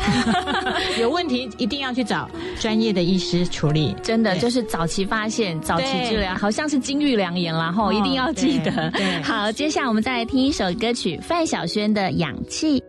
[1.01, 2.29] 有问题一定要去找
[2.61, 3.95] 专业的医师处理。
[4.03, 8.93] 真的就是早期发现、早期治疗，好像是金玉良言啦，吼，哦一定要记得。
[9.23, 12.81] 好，接下来我们再来听一首歌曲，范晓萱的《氧气》。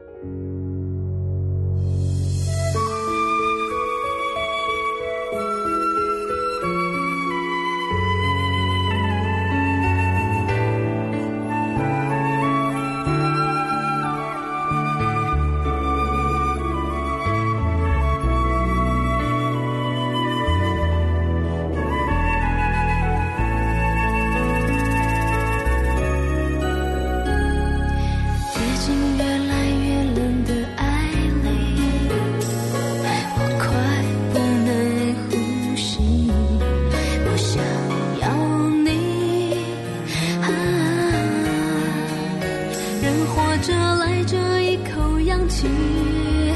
[45.63, 46.53] 你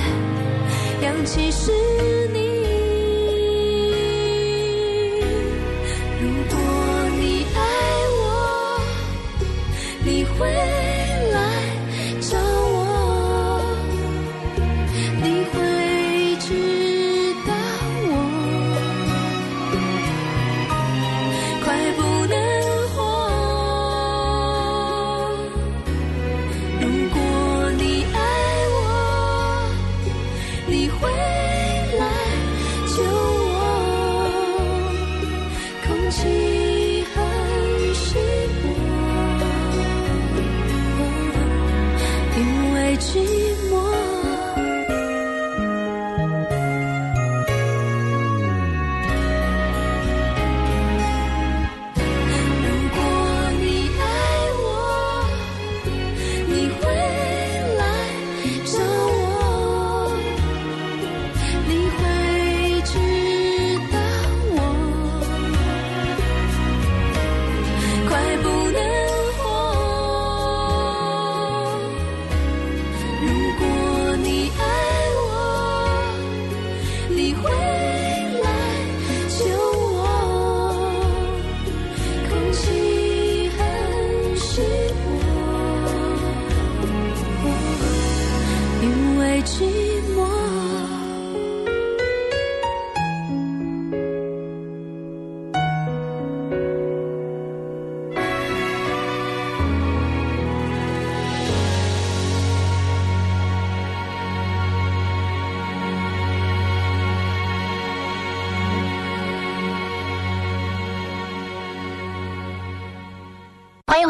[1.02, 2.17] 扬起誓。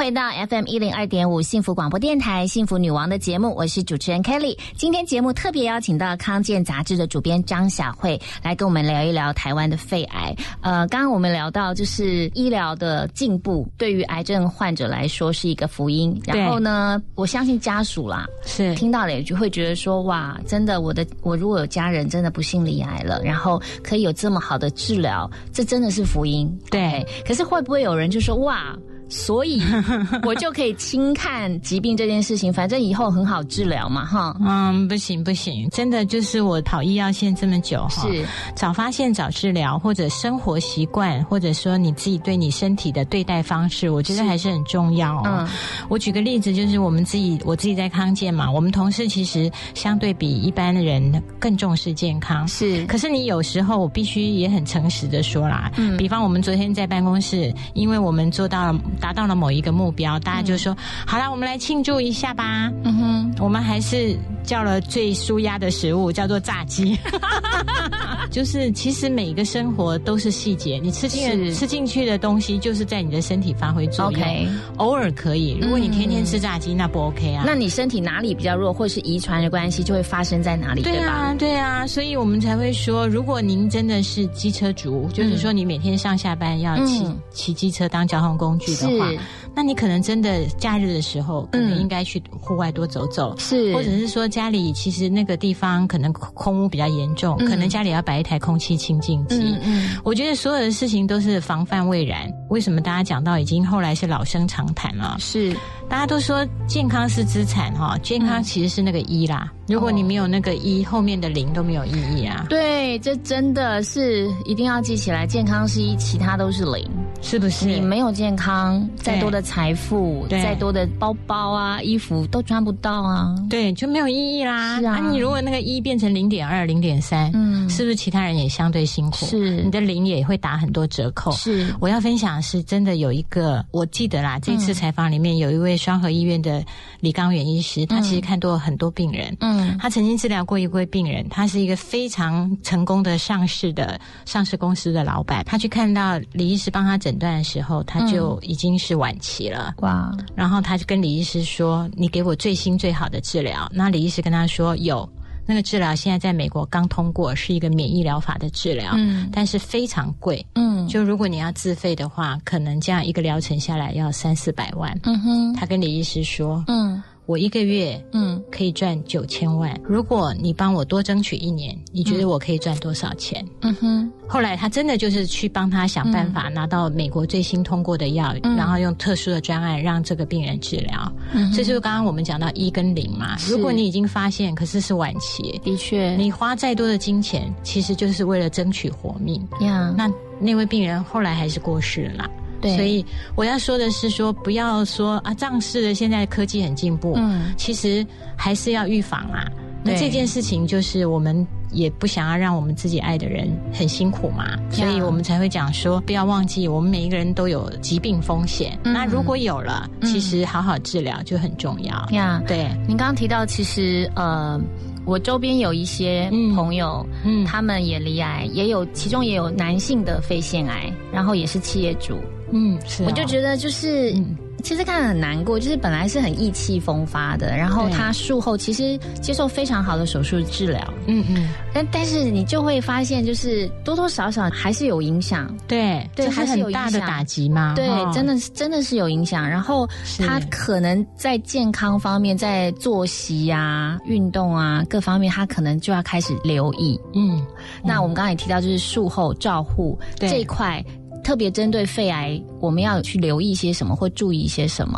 [0.07, 4.57] 回到 FM 一零二点五幸福广播电台幸福女王的节目，我是主持人 Kelly。
[4.77, 10.33] 今天节目特别邀请到康健杂志的主编张晓慧来跟我们聊一聊台湾的肺癌。
[10.61, 26.49] 呃，刚刚我们聊到就是医疗的进步对于癌症患者来说是一个福音，然后呢，我相信家属啦，是听到了也就会觉得说，哇，真的，我的我如果有家人真的不幸罹癌了，然后可以有这么好的治疗，这真的是福音。
[26.71, 28.73] 对可是会不会有人就说，哇？
[29.09, 29.61] 所以
[30.23, 34.35] 我就可以轻看疾病这件事情，反正以后很好治疗嘛，哈。
[34.45, 45.23] 嗯，不行不行，真的就是我跑医药线这么久哈，是早发现早治疗，或者生活习惯，或者说你自己对你身体的对待方式，我觉得还是很重要哦。
[45.25, 45.47] 嗯
[45.89, 52.45] 我举个例子，就是我们自己，我自己在康健嘛，我们同事其实相对比一般的人更重视健康。
[52.47, 60.75] 是，可是你有时候我必须也很诚实的说啦，嗯比方我们昨天在办公室，因为我们做到了达到了某一个目标，大家就说、
[61.05, 62.71] 好了，我们来庆祝一下吧。
[62.83, 66.97] 嗯哼，我们还是叫了最舒压的食物，叫做炸鸡。
[68.29, 74.21] 就是其实每一个生活都是细节，你吃进是吃进去的东西，就是在你的身体发挥作用。
[74.21, 77.43] OK 偶尔可以，如果你天天吃炸鸡，那不 OK 啊。
[77.45, 80.91] 那你身体哪里比较弱，或是遗传的关系，就会发生在哪里，吧？
[80.91, 93.35] 对啊，对啊，所以我们才会说，如果您真的是机车族，就是说你每天上下班要骑嗯骑机车当交通工具的话是，那你可能真的假日的时候，可能嗯应该去户外多走走。
[93.39, 99.35] 是，或者是说家里其实那个地方可能空污比较严重，嗯可能家里要摆一台空气清净机。
[99.39, 102.31] 嗯嗯，我觉得所有的事情都是防范未然。
[102.51, 105.17] 为什么大家讲到已经后来是老生常谈了？
[105.19, 105.51] 是
[105.89, 109.51] 大家都说健康是资产哈，健康其实是那个一啦。
[109.67, 116.87] 如果你没有那个一，后面的零都没有意义啊，对，这真的是一定要记起来，健康是一，其他都是零。
[117.19, 117.65] 是不是？
[117.65, 123.33] 你没有健康，再多的财富，对再多的包包啊、衣服都穿不到啊。
[123.49, 124.79] 对就没有意义啦。
[124.79, 129.25] 是啊你如果那个一变成零点二、零点三，嗯是不是其他人也相对辛苦？
[129.25, 131.31] 是你的零也会打很多折扣。
[131.31, 136.63] 是我要分享的是真的有一个，我记得啦，这次采访里面有一位双河医院的
[136.99, 139.35] 李刚远医师，他其实看多了很多病人。
[139.39, 145.43] 嗯他曾经治疗过一位病人，他是一个非常成功的上市的上市公司的老板。
[145.45, 149.73] 他去看到李医师帮他诊断的时候，他就已经是晚期了。
[149.77, 155.07] 哇，然后他就跟李医师说：“你给我最新最好的治疗。”那李医师跟他说：“有
[155.45, 160.45] 那个治疗，现在在美国刚通过，是一个免疫疗法的治疗，嗯但是非常贵。
[160.55, 164.97] 嗯就如果你要自费的话，可能这样一个疗程下来要三四百万。
[165.03, 181.11] 嗯哼他跟李医师说嗯：“我一个月嗯可以赚九千万，如果你帮我多争取一年，你觉得我可以赚多少钱？”嗯哼后来他真的就是去帮他想办法拿到美国最新通过的药，嗯然后用特殊的专案让这个病人治疗。
[181.33, 183.35] 嗯，这就是刚刚我们讲到一跟零嘛。
[183.49, 189.45] 如果你已经发现，可是是晚期，的确，你花再多的金钱，其实就是为了争取活命。
[189.59, 190.09] 呀，那
[190.39, 192.29] 那位病人后来还是过世了啦。
[192.61, 192.75] 对。
[192.75, 193.05] 所以
[193.35, 197.53] 我要说的是说，不要说啊，仗势的现在科技很进步，嗯。
[197.57, 198.05] 其实
[198.35, 199.45] 还是要预防啊。
[199.83, 208.77] 那对这件事情就是我们也不想要让我们自己爱的人很辛苦嘛，所以我们才会讲说，不要忘记我们每一个人都有疾病风险。
[208.83, 208.91] 嗯。
[208.91, 210.11] 那如果有了，嗯。
[210.11, 211.93] 其实好好治疗就很重要。
[212.09, 214.59] 呀，对，您刚刚提到，其实呃，
[215.05, 217.45] 我周边有一些嗯朋友，嗯。
[217.45, 222.17] 他们也罹癌，也有其中也有男性的肺腺癌，然后也是企业主，
[222.51, 224.11] 嗯，是、我就觉得就是。
[224.13, 237.75] 嗯其实看得很难过，就是本来是很意气风发的，然后他术后其实接受非常好的手术治疗，嗯嗯，但但是你就会发现，就是多多少少还是有影响，对，对还是有很大的打击嘛。
[237.75, 239.47] 对，哈真的是真的是有影响。
[239.47, 239.87] 然后
[240.25, 246.99] 他可能在健康方面，在作息啊、运动啊各方面，他可能就要开始留意。
[247.13, 247.41] 嗯，
[247.85, 250.83] 那我们刚才也提到，就是术后照护这一块。
[251.27, 254.97] 特别针对肺癌，我们要去留意一些什么，或注意一些什么？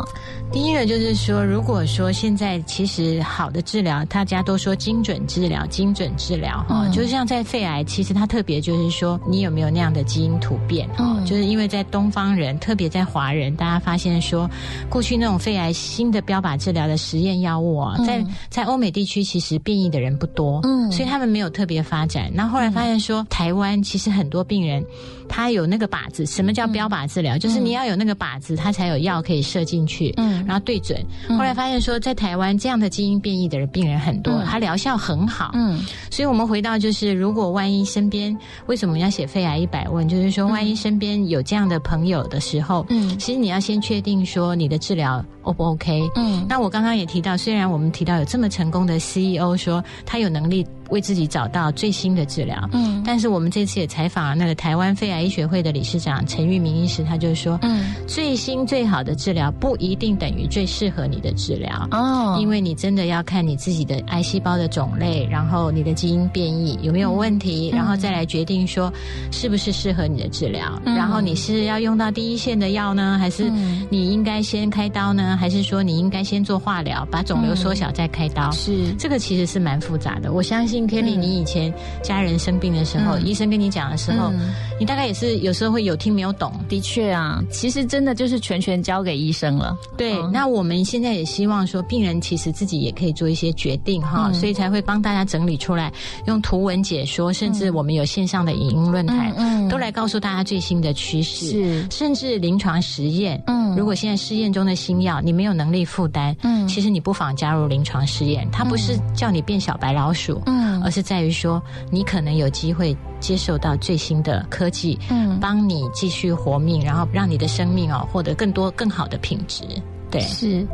[0.52, 11.04] 第一个就是说，如果说现在其实好的治疗，大家都说精准治疗、精准治疗哈，嗯就是像在肺癌，其实它特别就是说，你有没有那样的基因突变哈？
[11.18, 14.48] 嗯就是因为在东方人，特别在华人，大家发现说，
[14.88, 22.30] 过去那种肺癌新的标靶治疗的实验药物啊，嗯在在欧美地区其实变异的人不多，嗯所以他们没有特别发展。
[22.32, 24.84] 然后后来发现说，台湾其实很多病人
[25.30, 27.38] 他有那个靶子，什么叫标靶治疗？
[27.38, 31.00] 就是你要有那个靶子，它才有药可以射进去，嗯然后对准。
[31.28, 35.52] 后来发现说，在台湾这样的基因变异的病人很多，嗯它疗效很好。
[35.54, 40.08] 嗯所以我们回到就是，如果万一身边为什么要写肺癌一百问？
[40.08, 46.08] 就是说，万一身边有这样的朋友的时候，嗯其实你要先确定说你的治疗 O 不 OK。
[46.16, 52.68] 嗯那我刚刚也提到，虽然我们提到有这么成功的 CEO 说他有能力为自己找到最新的治疗。
[52.72, 61.88] 嗯但是我们这次也采访了那个台湾肺癌医学会的理事长陈玉明医师，他就说，嗯最新最好的治疗不一定等于最适合你的治疗。
[61.90, 68.92] 哦，因为你真的要看你自己的癌细胞的种类，然后你的基因变异有没有问题，然后再来决定说
[69.32, 70.80] 是不是适合你的治疗。
[70.84, 78.50] 嗯然后你是要用到第一线的药呢，还是嗯你应该先开刀呢，还是说你应该先做化疗，把肿瘤缩小再开刀？
[78.50, 78.92] 是。
[78.98, 80.32] 这个其实是蛮复杂的。
[80.32, 81.22] 我相信 Kelly，、嗯。
[81.22, 81.72] 你以前
[82.02, 83.26] 家人生病的时候，嗯。
[83.26, 84.50] 医生跟你讲的时候，嗯。
[84.78, 86.52] 你大概也是有时候会有听没有懂。
[86.68, 89.76] 的确啊，其实真的就是全权交给医生了。
[89.96, 90.30] 对，嗯。
[90.32, 94.34] 那我们现在也希望说，病人其实自己也可以做一些决定哈，嗯。
[94.34, 95.92] 所以才会帮大家整理出来，
[96.26, 101.86] 用图文解说，甚至我们有线上的影音论坛，都来告诉大家最新的趋势，是。
[101.90, 103.42] 甚至临床实验。
[103.46, 103.76] 嗯。
[103.76, 106.66] 如果现在试验中的新药你没有能力负担，嗯。
[106.66, 110.82] 其实你不妨加入临床试验，它不是叫你变小白老鼠，嗯。
[110.82, 115.38] 而是在于说你可能有机会接受到最新的科技，嗯。
[115.40, 119.64] 帮你继续活命，然后让你的生命哦获得更多更好的品质。
[120.10, 120.66] 对，是。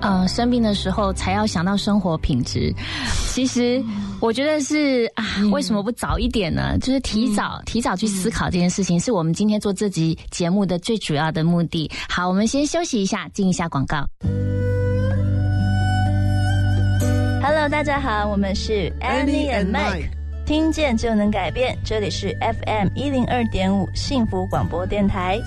[0.00, 2.70] 呃，生病的时候才要想到生活品质。
[3.32, 3.82] 其实
[4.20, 6.76] 我觉得是啊，为什么不早一点呢？
[6.78, 11.90] 就是提早、提早去思考这件事情，是我们今天做这集节目的最主要的目的。
[12.06, 14.04] 好，我们先休息一下，进一下广告。
[17.42, 20.10] Hello，大家好，我们是 Annie and Mike，
[20.44, 25.40] 听见就能改变，这里是 FM 一零二点五幸福广播电台。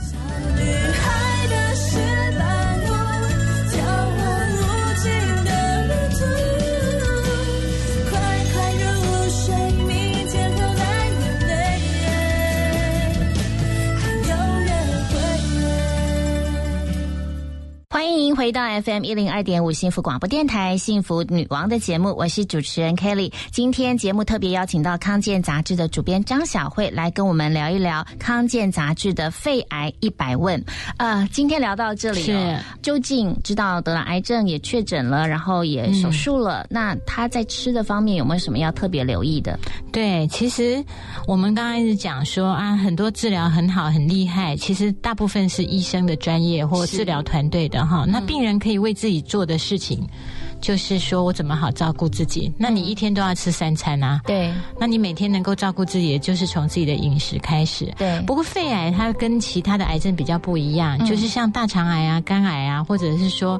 [17.97, 23.33] 欢迎回到 FM 一零二点五幸福广播电台幸福女王的节目，我是主持人 Kelly。
[23.51, 30.63] 今天节目特别邀请到康健杂志的主编张晓慧来跟我们聊一聊康健杂志的肺癌一百问。
[30.97, 39.59] 呃，今天聊到这里、哦，究竟知道得了癌症也确诊了，然后也手术了，那他在吃的方面有没有什么要特别留意的？
[39.97, 40.85] 对，其实
[41.25, 48.05] 我们刚刚一直讲说啊，很多治疗很好很厉害，其实大部分是医生的专业或治疗团队的哈。
[48.07, 50.07] 那病人可以为自己做的事情。
[50.67, 52.51] 就是说我怎么好照顾自己？
[52.57, 54.19] 那你一天都要吃三餐啊？
[54.25, 54.53] 对。
[54.77, 57.85] 那你每天能够照顾自己，也就是从自己的饮食开始。
[57.97, 58.21] 对。
[58.27, 63.57] 不过肺癌它跟其他的癌症比较不一样，嗯、就是像大肠癌啊、肝癌啊，或者是说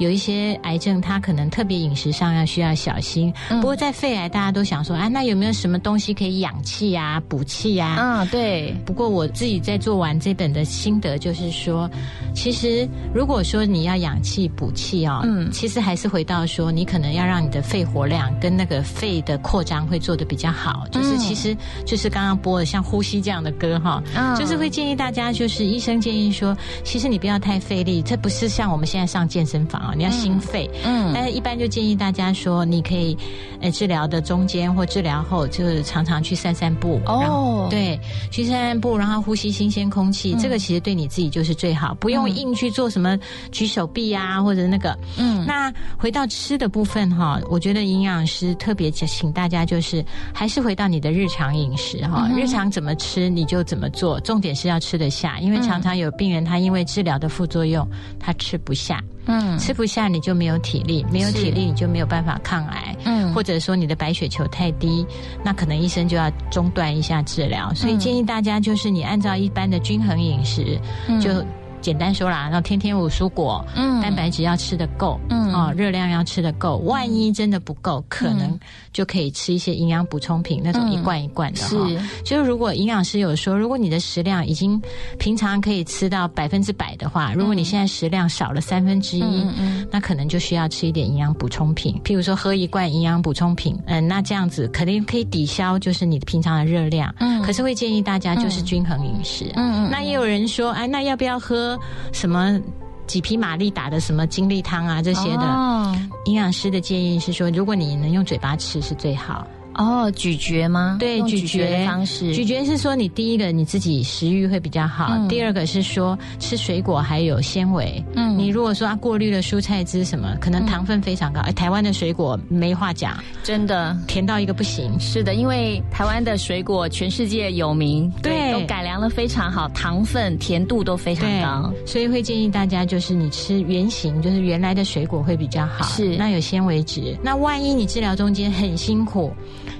[0.00, 3.32] 有一些癌症，它可能特别饮食上要需要小心。
[3.50, 7.94] 嗯、不过在肺癌，大家都想说，啊，那有没有什么东西可以养气啊、补气啊？
[8.00, 8.74] 嗯，对。
[8.84, 11.88] 不过我自己在做完这本的心得，就是说，
[12.34, 20.86] 其实如果说你要养气补气哦，嗯，其实还是回到说，你可能要让你的肺活量跟那个肺的扩张会做的比较好。
[20.90, 30.68] 就是其实就是刚刚播的像呼吸这样的歌哈，嗯、就是会建议大家，就是医生建议说，其实你不要太费力，这不是像我们现在上健身房啊，你要心肺。
[30.84, 33.16] 嗯，但是一般就建议大家说，你可以
[33.60, 37.00] 呃治疗的中间或治疗后，就是常常去散散步。
[37.06, 43.18] 哦，对，去散散步，然后呼吸新鲜空气，嗯、这个其实对你自己就是最好，不用硬去做什么
[43.52, 44.96] 举手臂啊或者那个。
[45.18, 59.02] 嗯，那回到吃的部分哈，我觉得营养师特别请大家就是还是回到你的日常饮食哈，嗯、日常怎么吃你就怎么做，重点是要吃得下，因为常常有病人他因为治疗的副作用他吃不下。
[59.30, 65.06] 嗯，吃不下你就没有体力，没有体力你就没有办法抗癌，嗯，或者说你的白血球太低，
[65.44, 67.70] 那可能医生就要中断一下治疗。
[67.74, 71.44] 所以建议大家就是你按照一般的均衡饮食，嗯、就
[71.80, 76.78] 简单说啦，然后天天五蔬果，嗯，蛋白质要吃的够，嗯，哦，热量要吃的够。
[76.78, 78.58] 万一真的不够，可能
[78.92, 81.68] 就可以吃一些营养补充品，那种一罐一罐的哈。
[81.68, 84.80] 是，就是如果营养师有说，如果你的食量已经
[85.18, 101.67] 平常可以吃到百分之百的话，如果你现在食量少了三分之一，嗯嗯，那可能就需要吃一点营养补充品，譬如说喝一罐营养补充品，嗯，那这样子肯定可以抵消就是你平常的热量，嗯，可是会建议大家就是均衡饮食，嗯嗯，那也有人说，哎，那要不要喝
[102.12, 102.60] 什么？
[103.08, 105.96] 几匹马力打的什么精力汤啊这些的，哦、
[106.26, 109.46] 营养师的建议是说，如果你能用嘴巴吃是最好。
[109.78, 110.96] 哦，咀嚼吗？
[110.98, 112.34] 对，咀嚼的方式。
[112.34, 118.04] 咀嚼是说你第一个你自己食欲会比较好，嗯、第二个是说吃水果还有纤维。
[118.16, 121.40] 嗯，你如果说啊过滤了蔬菜汁什么，可能糖分非常高。
[121.42, 124.98] 哎、嗯，台湾的水果没话讲，真的甜到一个不行。
[124.98, 135.84] 是的，因为台湾的水果全世界有名，对，都改良了非常好，糖分、甜度都非常高，所以会建议大家就是你吃原形，就是原来的水果会比较好。
[135.84, 137.16] 是，那有纤维质。
[137.22, 139.32] 那万一你治疗中间很辛苦。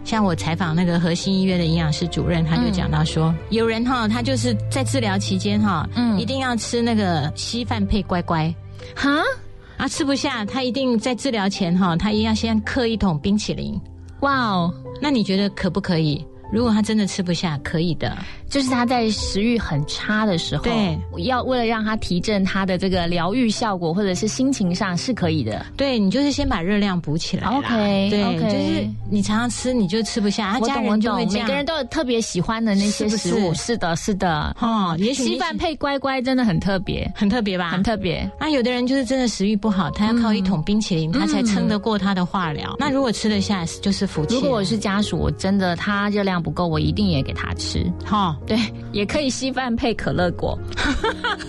[0.09, 8.51] 像我采访那个核心医院的营养师主任，他就讲到说，有人哈，他就是在治疗期间哈，嗯，一定要吃那个稀饭配乖乖，
[8.97, 9.21] 哈
[9.77, 13.79] 啊，吃不下，他一定在治疗前哈，他一定要先嗑一桶冰淇淋。
[14.21, 16.25] 哇哦，那你觉得可不可以？
[16.51, 18.17] 如果他真的吃不下，可以的。
[18.49, 25.65] 就是他在食欲很差的时候，对，要为了让他提振他的这个疗愈效果，或者是心情上是可以的。
[25.77, 27.47] 对你就是先把热量补起来。
[27.49, 30.53] OK，对，就是你常常吃，你就吃不下。
[30.53, 31.27] 他家人就会。
[31.27, 33.53] 每个人都有特别喜欢的那些食物。
[33.55, 34.57] 是的，是的。
[34.61, 37.71] 哦，也许稀饭配乖乖真的很特别，很特别吧？
[37.71, 38.29] 很特别。
[38.41, 42.75] 那有的人就是真的食欲不好，他要靠一桶冰淇淋，他才撑得过他的化疗。
[42.79, 44.37] 那如果吃得下，就是福气。
[44.37, 47.85] 如果我是家属，我真的他热量不够，我一定也给他吃。
[48.05, 48.59] 哈，对，
[48.93, 49.29] 也可以。
[49.29, 50.59] 稀饭配可乐果，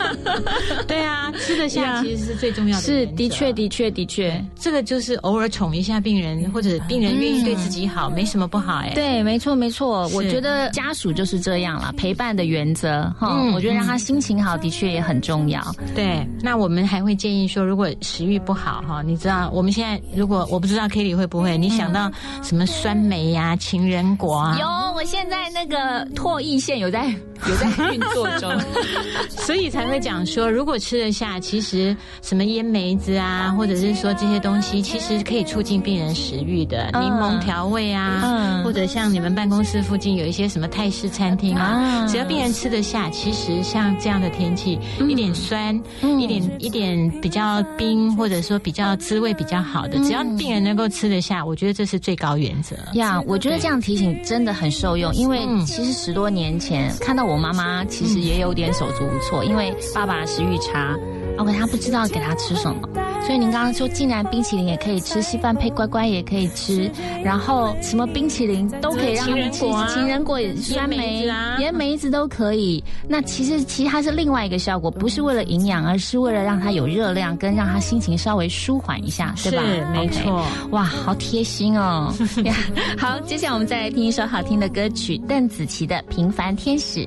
[0.88, 2.84] 对啊，吃得下其实是最重要的。
[2.84, 8.92] 是的确的确的确，这个就是偶尔宠一下病人，或者病人愿意对自己好，没什么不好哎。
[8.96, 13.40] 对，没错没错，我觉得家属就是这样了，陪伴的原则哈。
[13.54, 15.62] 我觉得让他心情好的确也很重要。
[15.96, 22.12] 对，那我们还会建议说，如果食欲不好哈，你知道我们现在如果我不知道 Kitty 会不会，你想到
[22.42, 24.58] 什么酸梅呀、情人果啊？
[24.60, 27.08] 有，我现在那个唾液腺有在
[27.48, 27.60] 有。
[27.60, 28.50] 在运作中，
[29.30, 36.89] 所以才会讲说，如果吃得下，其实什么腌梅子啊，或者是说这些东西，其实可以促进病人食欲的。
[36.93, 52.77] 柠檬调味啊，或者像你们办公室附近有一些什么泰式餐厅啊，只要病人吃得下，其实像这样的天气，一点酸，一点一点比较冰，或者说比较滋味比较好的，只要病人能够吃得下，我觉得这是最高原则。
[52.93, 57.49] 呀，我觉得这样提醒真的很受用，因为其实十多年前看到我妈。
[57.49, 60.95] 妈妈其实也有点手足无措，因为爸爸食欲差
[61.38, 62.89] ，OK，他不知道给他吃什么。
[63.26, 66.89] 所以您刚刚说，竟然冰淇淋也可以吃，稀饭配乖乖也可以吃，
[67.24, 69.59] 然后什么冰淇淋都可以让他们吃，
[69.93, 71.26] 情人果、酸梅、
[71.59, 72.84] 盐梅子都可以。
[73.07, 79.61] 那其实其实它是另外一个效果，不是为了营养，而是为了让他有热量，跟让他心情稍微舒缓一下，对吧？
[79.93, 80.43] 没错。
[80.72, 82.11] 哇，好贴心哦。
[82.97, 87.01] 好，接下来我们再来听一首好听的歌曲，邓紫棋的《平凡天使》。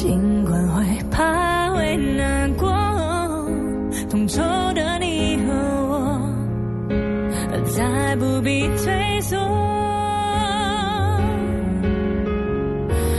[0.00, 2.68] 尽管会怕会难过，
[4.08, 4.40] 同仇
[4.72, 5.52] 的你和
[5.88, 6.22] 我，
[7.64, 9.36] 再不必退缩。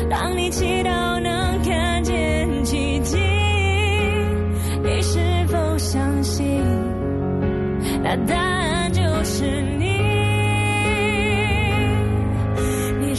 [0.10, 3.18] 当你祈祷能看见奇迹，
[4.82, 6.64] 你是否相信？
[8.02, 9.44] 那答案就是
[9.78, 10.00] 你，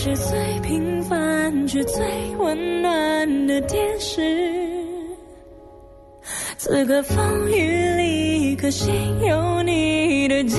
[0.03, 2.03] 是最平凡却最
[2.39, 3.47] 温暖。
[3.47, 4.23] 的天使，
[6.57, 8.91] 此刻风雨里，可心
[9.23, 10.59] 有你的坚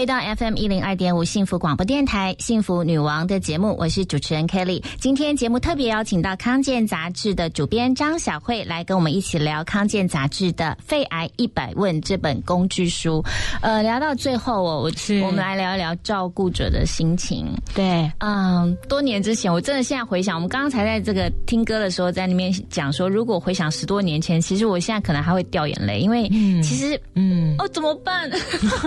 [0.00, 4.82] 回到 FM 一零二点五幸福广播电台幸福女王的节目，我是主持人 Kelly。
[4.98, 13.22] 今天节目特别邀请到康健杂志的主编张小慧来跟我们一起聊康健杂志的《肺癌一百问》这本工具书。
[13.60, 17.54] 呃，聊到最后哦，我是我们来聊一聊照顾者的心情。
[17.74, 26.26] 对，嗯，多年之前，我真的现在回想，我们刚刚才在这个听歌的时候，在那边讲说，如果回想十多年前，其实我现在可能还会掉眼泪，因为
[26.62, 28.30] 其实，嗯，哦，怎么办？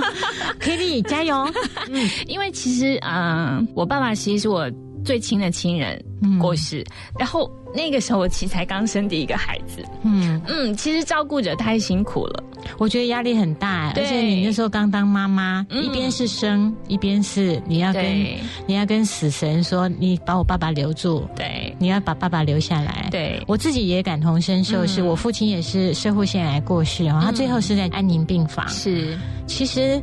[0.59, 1.02] Kelly。
[1.03, 1.45] 加油！
[1.89, 4.69] 嗯， 因为其实啊，我爸爸其实是我
[5.03, 6.03] 最亲的亲人
[6.39, 6.83] 过世，
[7.19, 10.41] 然后那个时候我其实才刚生第一个孩子，嗯。
[10.47, 12.43] 嗯，其实照顾着太辛苦了，
[12.77, 15.83] 我觉得压力很大，而且你那时候刚当妈妈，嗯。
[15.83, 18.03] 一边是生，一边是你要跟
[18.65, 21.75] 你要跟死神说，你把我爸爸留住，对。
[21.79, 23.09] 你要把爸爸留下来。
[23.11, 23.43] 对。
[23.45, 24.87] 我自己也感同身受，嗯。
[24.87, 28.65] 是我父亲也是社会腺癌过世然后，他最后是在安宁病房。
[28.69, 29.17] 是。
[29.47, 30.01] 其实。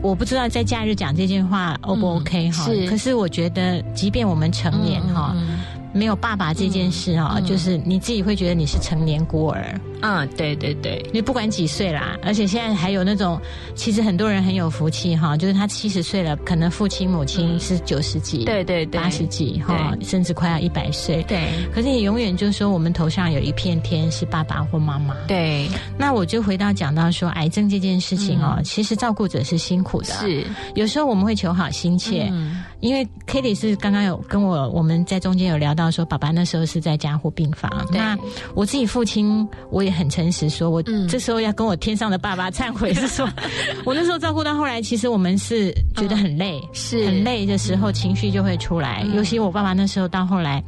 [0.00, 5.58] 我不知道在假日讲这句话 O 不 OK 哈、是可是我觉得，即便我们成年哈、嗯
[5.94, 9.74] 没有爸爸这件事哈、嗯就是你自己会觉得你是成年孤儿。
[10.02, 13.40] 嗯，对对对，你不管几岁啦，而且现在还有那种，
[13.74, 21.22] 其实很多人很有福气哈，就是他七十岁了，可能父亲母亲是九十几、对对对，八十几哈，甚至快要一百岁。
[21.24, 21.48] 对。
[21.74, 25.14] 可是你永远就说我们头上有一片天是爸爸或妈妈。
[25.26, 25.68] 对。
[25.98, 30.44] 那我就回到讲到说癌症这件事情哦，其实照顾者是辛苦的，是。
[30.74, 32.62] 有时候我们会求好心切，嗯。
[32.80, 37.68] 因为 Kitty 是刚刚有跟我我们在中间有聊到说，爸爸那时候是在加护病房。
[37.90, 38.16] 那
[38.54, 41.06] 我自己父亲，我也很诚实说，我嗯。
[41.08, 43.28] 这时候要跟我天上的爸爸忏悔，是说
[43.84, 47.06] 我那时候照顾到后来，其实我们是觉得很累，是。
[47.06, 49.02] 很累的时候，情绪就会出来。
[49.04, 49.16] 嗯。
[49.16, 50.62] 尤其我爸爸那时候到后来，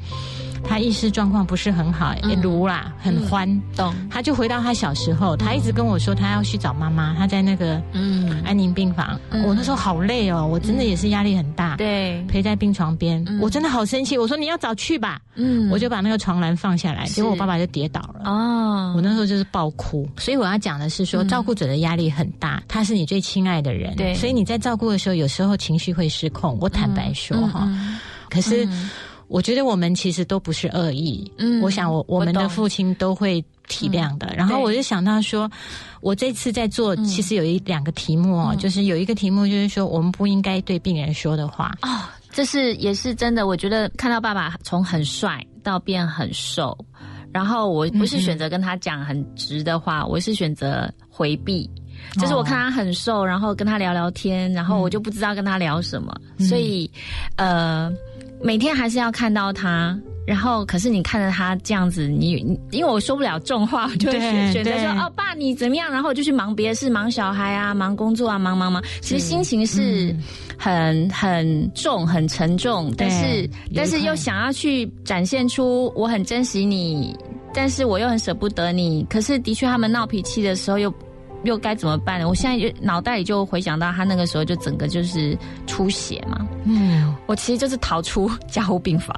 [0.65, 3.49] 他意识状况不是很好，也如啦，很欢。
[3.77, 3.95] 懂。
[4.11, 8.43] 他就回到他小时候，他一直跟我说他要去找妈妈，他在那个嗯。
[8.45, 9.19] 安宁病房。
[9.31, 9.43] 嗯。
[9.45, 11.77] 我那时候好累哦，我真的也是压力很大。
[11.77, 12.23] 对。
[12.29, 13.41] 陪在病床边，嗯。
[13.41, 14.17] 我真的好生气。
[14.17, 15.69] 我说你要早去吧，嗯。
[15.71, 17.15] 我就把那个床栏放下来，是。
[17.15, 18.23] 结果我爸爸就跌倒了。
[18.25, 18.93] 哦。
[18.97, 21.29] 我那时候就是爆哭，所以我要讲的是说，嗯。
[21.29, 24.15] 照顾者的压力很大，他是你最亲爱的人，对。
[24.15, 26.57] 所以你在照顾的时候，有时候情绪会失控。
[26.61, 27.99] 我坦白说哈，嗯。
[28.29, 28.91] 可是嗯
[29.31, 34.29] 我觉得我们其实都不是恶意，嗯我想我我们的父亲都会体谅的。
[34.37, 35.49] 然后我就想到说，
[36.01, 41.73] 我这次在做，嗯其实有一两个题目哦，就是有一个题目就是说，我们不应该对病人说的话。
[41.83, 42.03] 哦，
[42.33, 43.47] 这是也是真的。
[43.47, 46.77] 我觉得看到爸爸从很帅到变很瘦，
[47.33, 51.71] 然后我不是选择跟他讲很直的话，我是选择回避。
[52.15, 56.91] 就是我看他很瘦，然后跟他聊聊天，然后我就不知道跟他聊什么，所以
[57.37, 57.93] 呃，
[58.43, 59.99] 每天还是要看到他。
[60.27, 64.21] 然后，可是你看着他这样子，你你因为我说不了重话，我就会
[64.53, 65.91] 选择说哦，爸你怎么样？
[65.91, 68.81] 然后我就去忙别的事，忙小孩啊，忙工作啊，忙忙忙。
[69.01, 70.15] 其实心情是
[70.57, 77.17] 很很重、很沉重，但是但是又想要去展现出我很珍惜你，
[77.53, 79.05] 但是我又很舍不得你。
[79.11, 80.93] 可是的确，他们闹脾气的时候又。
[81.45, 82.29] 又该怎么办呢？
[82.29, 85.37] 我现在就脑袋里就回想到他那个时候就整个就是
[85.67, 89.15] 出血嘛，嗯，我其实就是逃出加护病房，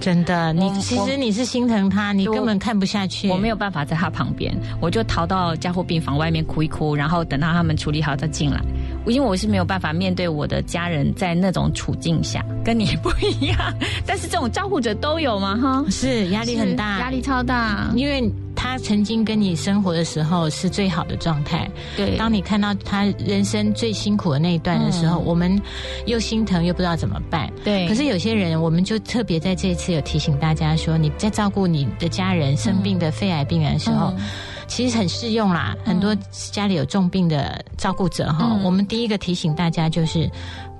[0.00, 3.28] 真的，你其实你是心疼他，你根本看不下去。
[3.28, 8.60] 我没有办法在他旁边，我就逃到加护病房外面哭一哭，然后等到他们处理好再进来。
[9.10, 13.56] 因为我是没有办法面对我的家人在那种处境下，跟你不一样。
[14.06, 17.90] 但是这种照顾者都有嘛，哈，是压力很大，是压力超大。
[17.94, 21.68] 因为他曾经跟你生活的时候是最好的状态。
[21.96, 25.60] 对，当你看到他人生最辛苦的那一段的时候，嗯我们
[26.06, 27.50] 又心疼又不知道怎么办。
[27.64, 34.12] 对，可是有些人，我们就特别在这一次有提醒大家说，你在照顾你的家人生病的肺癌病人的时候。
[34.16, 34.24] 嗯
[34.68, 36.14] 其实很适用啦，很多
[36.52, 38.62] 家里有重病的照顾者哈、嗯。
[38.62, 40.30] 我们第一个提醒大家就是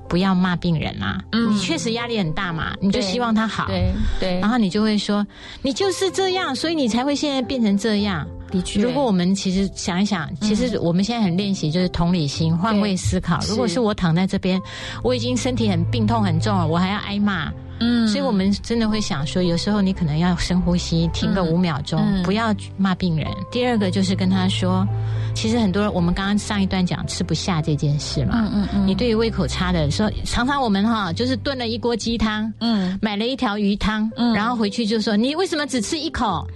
[0.09, 1.18] 不要骂病人啦。
[1.32, 1.53] 嗯。
[1.53, 5.26] 你确实压力很大嘛，你就希望他好，对对，然后你就会说
[5.62, 8.26] 你就是这样，所以你才会现在变成这样。
[8.51, 13.39] 的确，如果我们其实想一想，其实我们现在很练习就是同理心、换位思考。
[13.47, 14.59] 如果是我躺在这边，
[15.03, 18.07] 我已经身体很病痛很重了，我还要挨骂，嗯。
[18.09, 22.22] 所以我们真的会想说，有时候你可能要深呼吸，停个嗯五秒钟，嗯。
[22.22, 23.26] 不要骂病人。
[23.51, 24.87] 第二个就是跟他说，
[25.35, 32.99] 其实很多人我们刚刚上一段讲吃不下这件事嘛，嗯嗯嗯，你对于胃口差的说，常常我们哈就是炖了一锅鸡汤，嗯。
[33.03, 34.33] 买了一条鱼汤，嗯。
[34.35, 36.47] 然后回去就说你为什么只吃一口？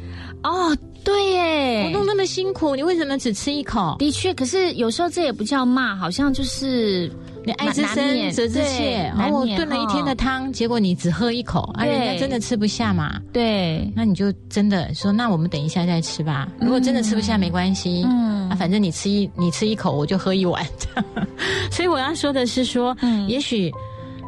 [0.43, 3.95] 哦，对耶，我弄那么辛苦，你为什么只吃一口？
[4.01, 7.09] 的确，可是有时候这也不叫骂，好像就是
[7.45, 9.13] 你爱之深责之切。
[9.17, 13.21] 然后炖了一天的哈汤，结果你只喝一口，啊，人家真的吃不下嘛？
[13.33, 16.49] 对，那你就真的说，那我们等一下再吃吧。
[16.61, 20.65] 如果真的吃不下，没关系，嗯啊，反正你吃一你吃一口，我就喝一碗。
[21.71, 23.73] 所以我要说的是说，嗯也许。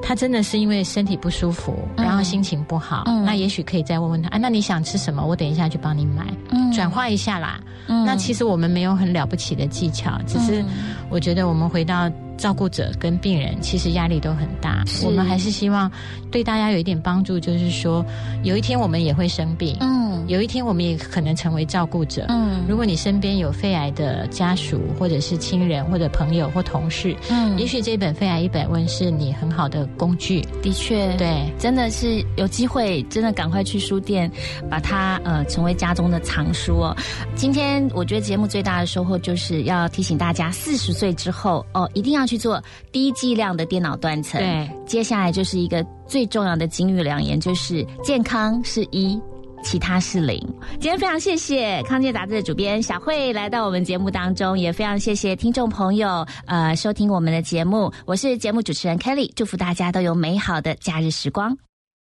[0.03, 5.25] 他真的是因为身体不舒服，嗯然后心情不好，嗯那也许可以再问问他，啊，那你想吃什么？
[5.25, 7.59] 我等一下去帮你买，嗯转化一下啦。
[7.87, 10.67] 嗯那其实我们没有很了不起的技巧，只是嗯
[11.09, 14.85] 我觉得我们回到照顾者跟病人其实压力都很大。
[15.03, 15.91] 我们还是希望
[16.31, 18.05] 对大家有一点帮助，就是说，
[18.43, 22.27] 有一天我们也会生病，嗯有一天我们也可能成为照顾者。
[22.31, 30.41] 嗯如果你身边有肺癌的家属，或者是亲人，或者朋友或同事，嗯也许这本《肺癌一百问》是你很好的工具。
[30.63, 34.31] 的确，对，真的是有机会，真的赶快去书店，
[34.71, 36.97] 把它呃成为家中的藏书哦。
[37.35, 44.41] 今天我觉得节目最大的收获就是要提醒大家，四十岁之后哦，一定要去做低剂量的电脑断层。
[44.41, 49.21] 对，接下来就是一个最重要的金玉良言，就是健康是一。
[49.63, 50.39] 其他是零。
[50.73, 57.91] 今天非常谢谢康健杂志的主编小慧来到我们节目当中，也非常谢谢听众朋友呃收听我们的节目。
[58.05, 61.57] 我是节目主持人 Kelly，祝福大家都有美好的假日时光。